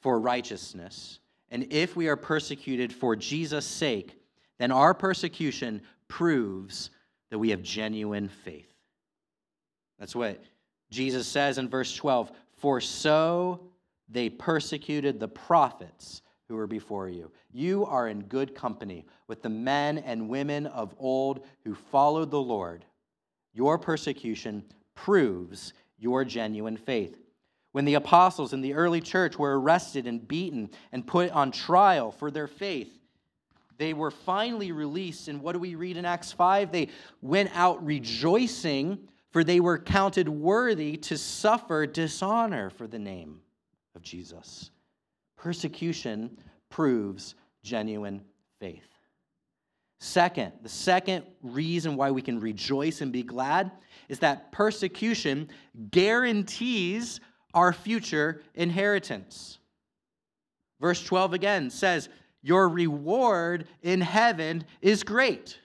for 0.01 0.19
righteousness, 0.19 1.21
and 1.51 1.73
if 1.73 1.95
we 1.95 2.09
are 2.09 2.17
persecuted 2.17 2.93
for 2.93 3.15
Jesus' 3.15 3.67
sake, 3.67 4.19
then 4.59 4.73
our 4.73 4.95
persecution 4.95 5.83
proves 6.09 6.91
that 7.31 7.39
we 7.39 7.51
have 7.51 7.63
genuine 7.63 8.29
faith. 8.29 8.73
That's 9.99 10.17
what 10.17 10.43
Jesus 10.91 11.27
says 11.27 11.59
in 11.59 11.69
verse 11.69 11.95
12 11.95 12.33
For 12.57 12.81
so 12.81 13.61
they 14.09 14.29
persecuted 14.29 15.21
the 15.21 15.29
prophets 15.29 16.23
who 16.53 16.59
were 16.59 16.67
before 16.67 17.09
you. 17.09 17.31
You 17.51 17.87
are 17.87 18.09
in 18.09 18.25
good 18.25 18.55
company 18.55 19.07
with 19.27 19.41
the 19.41 19.49
men 19.49 19.97
and 19.97 20.29
women 20.29 20.67
of 20.67 20.95
old 20.99 21.47
who 21.65 21.75
followed 21.75 22.31
the 22.31 22.43
Lord. 22.43 22.85
Your 23.55 23.79
persecution 23.79 24.63
proves 24.95 25.73
your 25.99 26.27
genuine 26.27 26.77
faith. 26.77 27.17
When 27.73 27.87
the 27.87 27.95
apostles 27.95 28.53
in 28.53 28.61
the 28.61 28.75
early 28.75 29.01
church 29.01 29.39
were 29.39 29.59
arrested 29.59 30.07
and 30.07 30.29
beaten 30.29 30.69
and 30.93 31.07
put 31.07 31.31
on 31.31 31.53
trial 31.53 32.13
for 32.13 32.31
their 32.31 32.49
faith, 32.49 32.93
they 33.79 33.95
were 33.95 34.11
finally 34.11 34.73
released. 34.73 35.29
And 35.29 35.41
what 35.41 35.53
do 35.53 35.59
we 35.59 35.75
read 35.75 35.97
in 35.97 36.05
Acts 36.05 36.33
5? 36.33 36.71
They 36.71 36.89
went 37.23 37.51
out 37.55 37.83
rejoicing, 37.83 39.09
for 39.31 39.43
they 39.43 39.59
were 39.59 39.79
counted 39.79 40.29
worthy 40.29 40.99
to 40.99 41.17
suffer 41.17 41.87
dishonor 41.87 42.69
for 42.69 42.87
the 42.87 42.99
name 42.99 43.41
of 43.97 44.03
Jesus. 44.03 44.71
Persecution 45.43 46.39
proves 46.71 47.35
genuine 47.65 48.23
faith. 48.61 48.87
Second, 49.99 50.53
the 50.63 50.69
second 50.69 51.25
reason 51.43 51.97
why 51.97 52.13
we 52.13 52.23
can 52.23 52.39
rejoice 52.39 53.01
and 53.01 53.11
be 53.11 53.25
glad 53.25 53.73
is 54.09 54.21
that 54.21 54.53
persecution 54.53 55.49
guarantees 55.91 57.19
our 57.55 57.73
future 57.73 58.43
inheritance. 58.55 59.59
Verse 60.81 61.03
12 61.03 61.33
again 61.33 61.71
says, 61.71 62.09
Your 62.43 62.69
reward 62.69 63.67
in 63.83 64.01
heaven 64.01 64.65
is 64.81 65.03
great. 65.03 65.59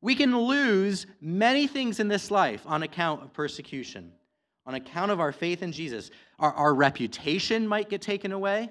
We 0.00 0.16
can 0.16 0.36
lose 0.36 1.06
many 1.20 1.68
things 1.68 2.00
in 2.00 2.08
this 2.08 2.32
life 2.32 2.62
on 2.66 2.82
account 2.82 3.22
of 3.22 3.32
persecution, 3.32 4.10
on 4.66 4.74
account 4.74 5.10
of 5.10 5.20
our 5.20 5.32
faith 5.32 5.62
in 5.62 5.72
Jesus. 5.72 6.10
Our, 6.38 6.52
our 6.52 6.74
reputation 6.74 7.66
might 7.66 7.88
get 7.88 8.02
taken 8.02 8.32
away, 8.32 8.70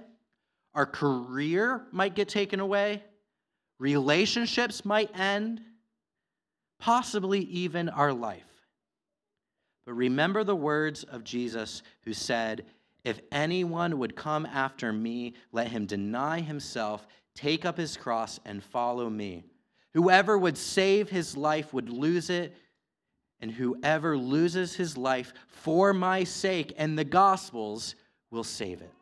our 0.74 0.86
career 0.86 1.86
might 1.92 2.16
get 2.16 2.30
taken 2.30 2.60
away, 2.60 3.04
relationships 3.80 4.86
might 4.86 5.18
end, 5.18 5.62
possibly 6.80 7.42
even 7.42 7.90
our 7.90 8.14
life. 8.14 8.44
But 9.86 9.94
remember 9.94 10.44
the 10.44 10.56
words 10.56 11.04
of 11.04 11.24
Jesus 11.24 11.82
who 12.04 12.14
said, 12.14 12.66
If 13.04 13.20
anyone 13.32 13.98
would 13.98 14.16
come 14.16 14.46
after 14.46 14.94
me, 14.94 15.34
let 15.52 15.70
him 15.70 15.88
deny 15.88 16.42
himself, 16.42 17.08
take 17.34 17.66
up 17.66 17.78
his 17.78 17.98
cross, 17.98 18.40
and 18.46 18.64
follow 18.64 19.10
me. 19.10 19.46
Whoever 19.94 20.38
would 20.38 20.58
save 20.58 21.10
his 21.10 21.36
life 21.36 21.74
would 21.74 21.90
lose 21.90 22.30
it, 22.30 22.56
and 23.42 23.52
whoever 23.52 24.18
loses 24.18 24.76
his 24.76 24.98
life 24.98 25.34
for 25.48 25.94
my 25.94 26.24
sake 26.24 26.74
and 26.78 26.98
the 26.98 27.04
gospel's 27.04 27.96
will 28.32 28.44
save 28.44 28.82
it. 28.82 28.94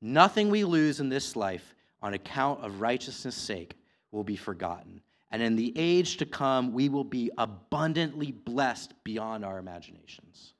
Nothing 0.00 0.50
we 0.50 0.64
lose 0.64 1.00
in 1.00 1.08
this 1.08 1.36
life 1.36 1.74
on 2.00 2.14
account 2.14 2.64
of 2.64 2.80
righteousness' 2.80 3.36
sake 3.36 3.76
will 4.10 4.24
be 4.24 4.36
forgotten. 4.36 5.00
And 5.30 5.40
in 5.40 5.56
the 5.56 5.72
age 5.76 6.16
to 6.18 6.26
come, 6.26 6.72
we 6.72 6.88
will 6.88 7.04
be 7.04 7.30
abundantly 7.38 8.32
blessed 8.32 8.92
beyond 9.04 9.44
our 9.44 9.58
imaginations. 9.58 10.54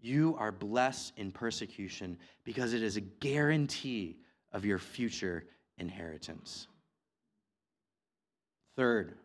You 0.00 0.36
are 0.38 0.52
blessed 0.52 1.14
in 1.16 1.32
persecution 1.32 2.18
because 2.44 2.74
it 2.74 2.82
is 2.82 2.98
a 2.98 3.00
guarantee 3.00 4.18
of 4.52 4.64
your 4.64 4.78
future 4.78 5.46
inheritance. 5.78 6.66
Third, 8.76 9.16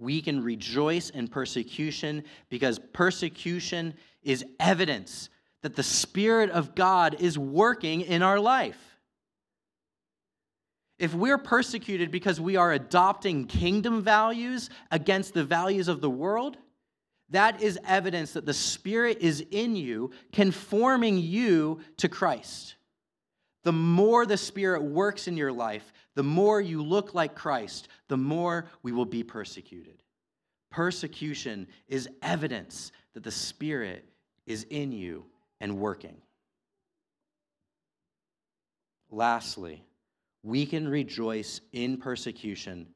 we 0.00 0.22
can 0.22 0.42
rejoice 0.42 1.10
in 1.10 1.28
persecution 1.28 2.24
because 2.48 2.78
persecution 2.92 3.94
is 4.22 4.44
evidence 4.58 5.28
that 5.62 5.76
the 5.76 5.82
Spirit 5.82 6.50
of 6.50 6.74
God 6.74 7.16
is 7.20 7.38
working 7.38 8.00
in 8.00 8.22
our 8.22 8.40
life. 8.40 8.78
If 10.98 11.14
we're 11.14 11.38
persecuted 11.38 12.10
because 12.10 12.40
we 12.40 12.56
are 12.56 12.72
adopting 12.72 13.46
kingdom 13.46 14.02
values 14.02 14.70
against 14.90 15.34
the 15.34 15.44
values 15.44 15.88
of 15.88 16.00
the 16.00 16.10
world, 16.10 16.56
that 17.30 17.62
is 17.62 17.78
evidence 17.86 18.32
that 18.32 18.44
the 18.44 18.54
Spirit 18.54 19.18
is 19.20 19.44
in 19.50 19.76
you, 19.76 20.10
conforming 20.32 21.18
you 21.18 21.80
to 21.98 22.08
Christ. 22.08 22.74
The 23.62 23.72
more 23.72 24.24
the 24.24 24.36
Spirit 24.36 24.82
works 24.82 25.28
in 25.28 25.36
your 25.36 25.52
life, 25.52 25.92
the 26.14 26.22
more 26.22 26.60
you 26.60 26.82
look 26.82 27.14
like 27.14 27.34
Christ, 27.34 27.88
the 28.08 28.16
more 28.16 28.66
we 28.82 28.92
will 28.92 29.04
be 29.04 29.22
persecuted. 29.22 30.02
Persecution 30.70 31.66
is 31.88 32.08
evidence 32.22 32.92
that 33.14 33.22
the 33.22 33.30
Spirit 33.30 34.08
is 34.46 34.66
in 34.70 34.92
you 34.92 35.26
and 35.60 35.78
working. 35.78 36.16
Lastly, 39.10 39.84
we 40.42 40.64
can 40.64 40.88
rejoice 40.88 41.60
in 41.72 41.98
persecution 41.98 42.86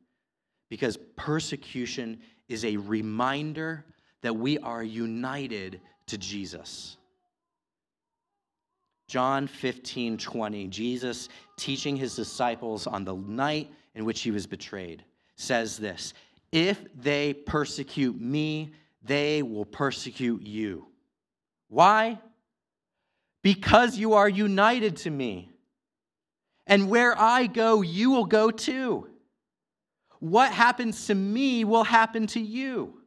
because 0.70 0.96
persecution 1.16 2.20
is 2.48 2.64
a 2.64 2.76
reminder 2.76 3.84
that 4.22 4.34
we 4.34 4.58
are 4.58 4.82
united 4.82 5.80
to 6.06 6.16
Jesus. 6.16 6.96
John 9.06 9.46
15, 9.46 10.18
20, 10.18 10.68
Jesus 10.68 11.28
teaching 11.56 11.96
his 11.96 12.16
disciples 12.16 12.86
on 12.86 13.04
the 13.04 13.14
night 13.14 13.70
in 13.94 14.04
which 14.04 14.22
he 14.22 14.30
was 14.30 14.46
betrayed, 14.46 15.04
says 15.36 15.76
this 15.76 16.14
If 16.52 16.84
they 16.94 17.34
persecute 17.34 18.20
me, 18.20 18.72
they 19.02 19.42
will 19.42 19.66
persecute 19.66 20.42
you. 20.42 20.86
Why? 21.68 22.18
because 23.44 23.98
you 23.98 24.14
are 24.14 24.28
united 24.28 24.96
to 24.96 25.10
me. 25.10 25.50
And 26.66 26.88
where 26.88 27.16
I 27.16 27.46
go, 27.46 27.82
you 27.82 28.10
will 28.10 28.24
go 28.24 28.50
too. 28.50 29.06
What 30.18 30.50
happens 30.50 31.06
to 31.08 31.14
me 31.14 31.62
will 31.62 31.84
happen 31.84 32.26
to 32.28 32.40
you. 32.40 33.02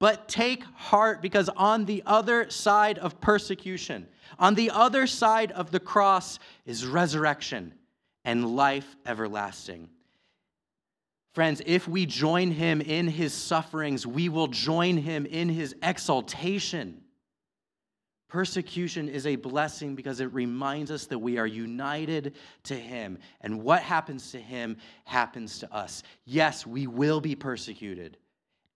But 0.00 0.28
take 0.28 0.64
heart 0.64 1.22
because 1.22 1.48
on 1.56 1.84
the 1.84 2.02
other 2.04 2.50
side 2.50 2.98
of 2.98 3.20
persecution, 3.20 4.08
on 4.38 4.54
the 4.54 4.70
other 4.70 5.06
side 5.06 5.52
of 5.52 5.70
the 5.70 5.80
cross 5.80 6.38
is 6.66 6.86
resurrection 6.86 7.74
and 8.24 8.56
life 8.56 8.96
everlasting. 9.06 9.88
Friends, 11.32 11.62
if 11.66 11.88
we 11.88 12.06
join 12.06 12.50
him 12.50 12.80
in 12.80 13.08
his 13.08 13.32
sufferings, 13.32 14.06
we 14.06 14.28
will 14.28 14.46
join 14.46 14.96
him 14.96 15.26
in 15.26 15.48
his 15.48 15.74
exaltation. 15.82 17.04
Persecution 18.34 19.08
is 19.08 19.28
a 19.28 19.36
blessing 19.36 19.94
because 19.94 20.18
it 20.18 20.32
reminds 20.32 20.90
us 20.90 21.06
that 21.06 21.20
we 21.20 21.38
are 21.38 21.46
united 21.46 22.34
to 22.64 22.74
Him. 22.74 23.18
And 23.42 23.62
what 23.62 23.80
happens 23.80 24.32
to 24.32 24.40
Him 24.40 24.76
happens 25.04 25.60
to 25.60 25.72
us. 25.72 26.02
Yes, 26.24 26.66
we 26.66 26.88
will 26.88 27.20
be 27.20 27.36
persecuted. 27.36 28.16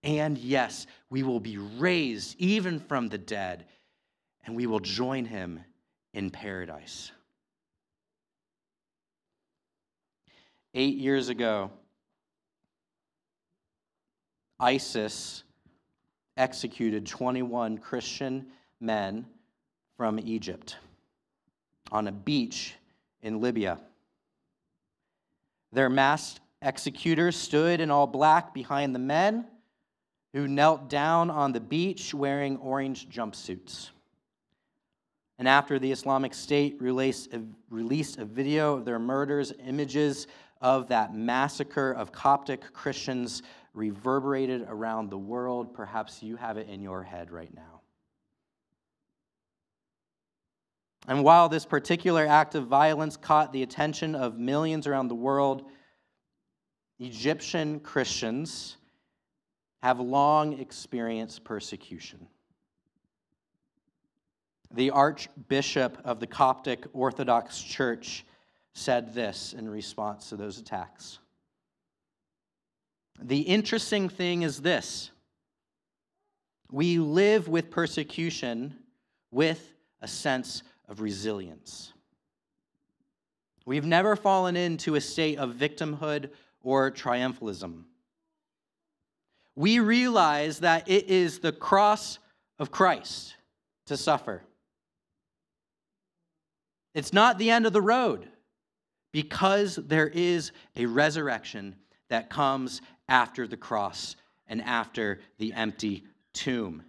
And 0.03 0.37
yes, 0.37 0.87
we 1.09 1.23
will 1.23 1.39
be 1.39 1.57
raised 1.57 2.35
even 2.39 2.79
from 2.79 3.07
the 3.07 3.17
dead. 3.17 3.65
And 4.45 4.55
we 4.55 4.67
will 4.67 4.79
join 4.79 5.25
Him 5.25 5.59
in 6.13 6.29
paradise. 6.29 7.11
Eight 10.73 10.97
years 10.97 11.29
ago, 11.29 11.71
ISIS 14.59 15.43
executed 16.37 17.05
21 17.05 17.77
Christian 17.79 18.47
men 18.79 19.25
from 19.97 20.19
Egypt 20.19 20.77
on 21.91 22.07
a 22.07 22.11
beach 22.11 22.75
in 23.21 23.41
Libya. 23.41 23.79
Their 25.71 25.89
masked 25.89 26.39
executors 26.61 27.35
stood 27.35 27.81
in 27.81 27.91
all 27.91 28.07
black 28.07 28.53
behind 28.53 28.93
the 28.95 28.99
men 28.99 29.45
who 30.33 30.47
knelt 30.47 30.89
down 30.89 31.29
on 31.29 31.51
the 31.51 31.59
beach 31.59 32.13
wearing 32.13 32.57
orange 32.57 33.09
jumpsuits. 33.09 33.89
And 35.37 35.47
after 35.47 35.79
the 35.79 35.91
Islamic 35.91 36.33
State 36.33 36.81
released 36.81 37.33
a, 37.33 37.41
released 37.69 38.17
a 38.17 38.25
video 38.25 38.75
of 38.75 38.85
their 38.85 38.99
murders, 38.99 39.53
images 39.65 40.27
of 40.61 40.89
that 40.89 41.15
massacre 41.15 41.91
of 41.93 42.11
Coptic 42.11 42.73
Christians 42.73 43.41
reverberated 43.73 44.65
around 44.67 45.09
the 45.09 45.17
world. 45.17 45.73
Perhaps 45.73 46.21
you 46.21 46.35
have 46.35 46.57
it 46.57 46.67
in 46.67 46.81
your 46.81 47.03
head 47.03 47.31
right 47.31 47.53
now. 47.55 47.81
And 51.07 51.23
while 51.23 51.49
this 51.49 51.65
particular 51.65 52.27
act 52.27 52.55
of 52.55 52.67
violence 52.67 53.15
caught 53.15 53.53
the 53.53 53.63
attention 53.63 54.15
of 54.15 54.37
millions 54.37 54.85
around 54.85 55.07
the 55.07 55.15
world, 55.15 55.63
Egyptian 56.99 57.79
Christians 57.79 58.75
have 59.81 59.99
long 59.99 60.59
experienced 60.59 61.43
persecution. 61.43 62.27
The 64.71 64.91
Archbishop 64.91 65.97
of 66.03 66.19
the 66.19 66.27
Coptic 66.27 66.85
Orthodox 66.93 67.61
Church 67.61 68.25
said 68.73 69.13
this 69.13 69.53
in 69.53 69.67
response 69.67 70.29
to 70.29 70.35
those 70.35 70.59
attacks. 70.59 71.19
The 73.21 73.41
interesting 73.41 74.09
thing 74.09 74.43
is 74.43 74.61
this 74.61 75.11
we 76.71 76.99
live 76.99 77.47
with 77.47 77.71
persecution 77.71 78.75
with 79.31 79.73
a 80.01 80.07
sense 80.07 80.63
of 80.87 81.01
resilience. 81.01 81.93
We've 83.65 83.85
never 83.85 84.15
fallen 84.15 84.55
into 84.55 84.95
a 84.95 85.01
state 85.01 85.37
of 85.37 85.55
victimhood 85.55 86.29
or 86.61 86.91
triumphalism. 86.91 87.83
We 89.59 89.79
realize 89.79 90.59
that 90.59 90.87
it 90.87 91.09
is 91.09 91.39
the 91.39 91.51
cross 91.51 92.17
of 92.59 92.71
Christ 92.71 93.35
to 93.87 93.97
suffer. 93.97 94.41
It's 96.95 97.11
not 97.11 97.37
the 97.37 97.51
end 97.51 97.65
of 97.65 97.73
the 97.73 97.81
road 97.81 98.29
because 99.11 99.75
there 99.75 100.07
is 100.07 100.53
a 100.77 100.85
resurrection 100.85 101.75
that 102.09 102.29
comes 102.29 102.81
after 103.09 103.49
the 103.49 103.57
cross 103.57 104.15
and 104.47 104.61
after 104.61 105.19
the 105.39 105.51
empty 105.51 106.05
tomb. 106.31 106.81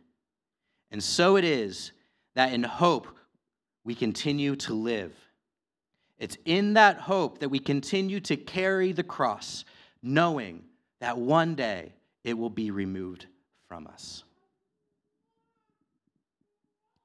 And 0.92 1.02
so 1.02 1.34
it 1.34 1.44
is 1.44 1.90
that 2.36 2.52
in 2.52 2.62
hope 2.62 3.08
we 3.82 3.96
continue 3.96 4.54
to 4.54 4.74
live. 4.74 5.12
It's 6.20 6.38
in 6.44 6.74
that 6.74 6.98
hope 6.98 7.40
that 7.40 7.48
we 7.48 7.58
continue 7.58 8.20
to 8.20 8.36
carry 8.36 8.92
the 8.92 9.02
cross, 9.02 9.64
knowing 10.04 10.62
that 11.00 11.18
one 11.18 11.56
day 11.56 11.94
it 12.24 12.36
will 12.36 12.50
be 12.50 12.70
removed 12.70 13.26
from 13.68 13.86
us. 13.86 14.24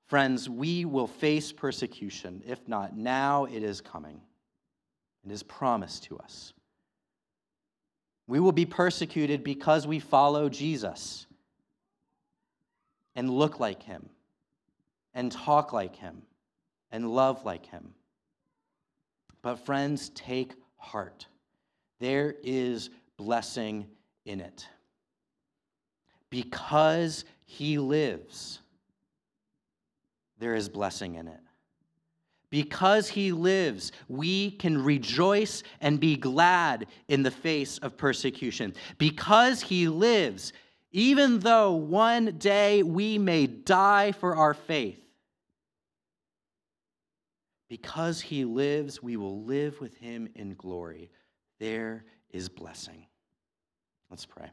Friends, 0.08 0.48
we 0.50 0.86
will 0.86 1.08
face 1.08 1.52
persecution. 1.52 2.44
If 2.46 2.68
not 2.68 2.96
now, 2.96 3.46
it 3.46 3.64
is 3.64 3.82
coming. 3.82 4.22
It 5.26 5.32
is 5.32 5.42
promised 5.42 6.04
to 6.06 6.18
us. 6.20 6.54
We 8.28 8.40
will 8.40 8.52
be 8.52 8.66
persecuted 8.66 9.44
because 9.44 9.88
we 9.88 10.00
follow 10.00 10.50
Jesus 10.50 11.26
and 13.16 13.30
look 13.30 13.60
like 13.60 13.84
him 13.84 14.10
and 15.14 15.32
talk 15.32 15.74
like 15.74 15.96
him 15.96 16.22
and 16.92 17.10
love 17.10 17.46
like 17.46 17.66
him. 17.66 17.94
But, 19.42 19.66
friends, 19.66 20.10
take 20.10 20.54
heart. 20.78 21.28
There 22.00 22.36
is 22.44 22.90
blessing 23.18 23.88
in 24.26 24.42
it. 24.42 24.68
Because 26.30 27.26
he 27.46 27.78
lives, 27.78 28.60
there 30.40 30.56
is 30.56 30.70
blessing 30.70 31.16
in 31.16 31.28
it. 31.28 31.40
Because 32.50 33.10
he 33.10 33.32
lives, 33.32 33.92
we 34.08 34.52
can 34.52 34.82
rejoice 34.82 35.64
and 35.82 36.00
be 36.00 36.16
glad 36.16 36.88
in 37.08 37.24
the 37.24 37.32
face 37.32 37.78
of 37.80 37.98
persecution. 37.98 38.74
Because 38.98 39.62
he 39.62 39.88
lives, 39.88 40.54
even 40.92 41.40
though 41.40 41.74
one 41.74 42.38
day 42.38 42.84
we 42.84 43.18
may 43.18 43.48
die 43.48 44.12
for 44.14 44.36
our 44.36 44.54
faith, 44.54 45.02
because 47.68 48.22
he 48.22 48.46
lives, 48.46 49.02
we 49.02 49.18
will 49.18 49.44
live 49.44 49.82
with 49.82 49.98
him 49.98 50.30
in 50.36 50.54
glory. 50.54 51.10
There 51.60 52.06
is 52.30 52.48
blessing. 52.48 53.06
Let's 54.10 54.26
pray. 54.26 54.50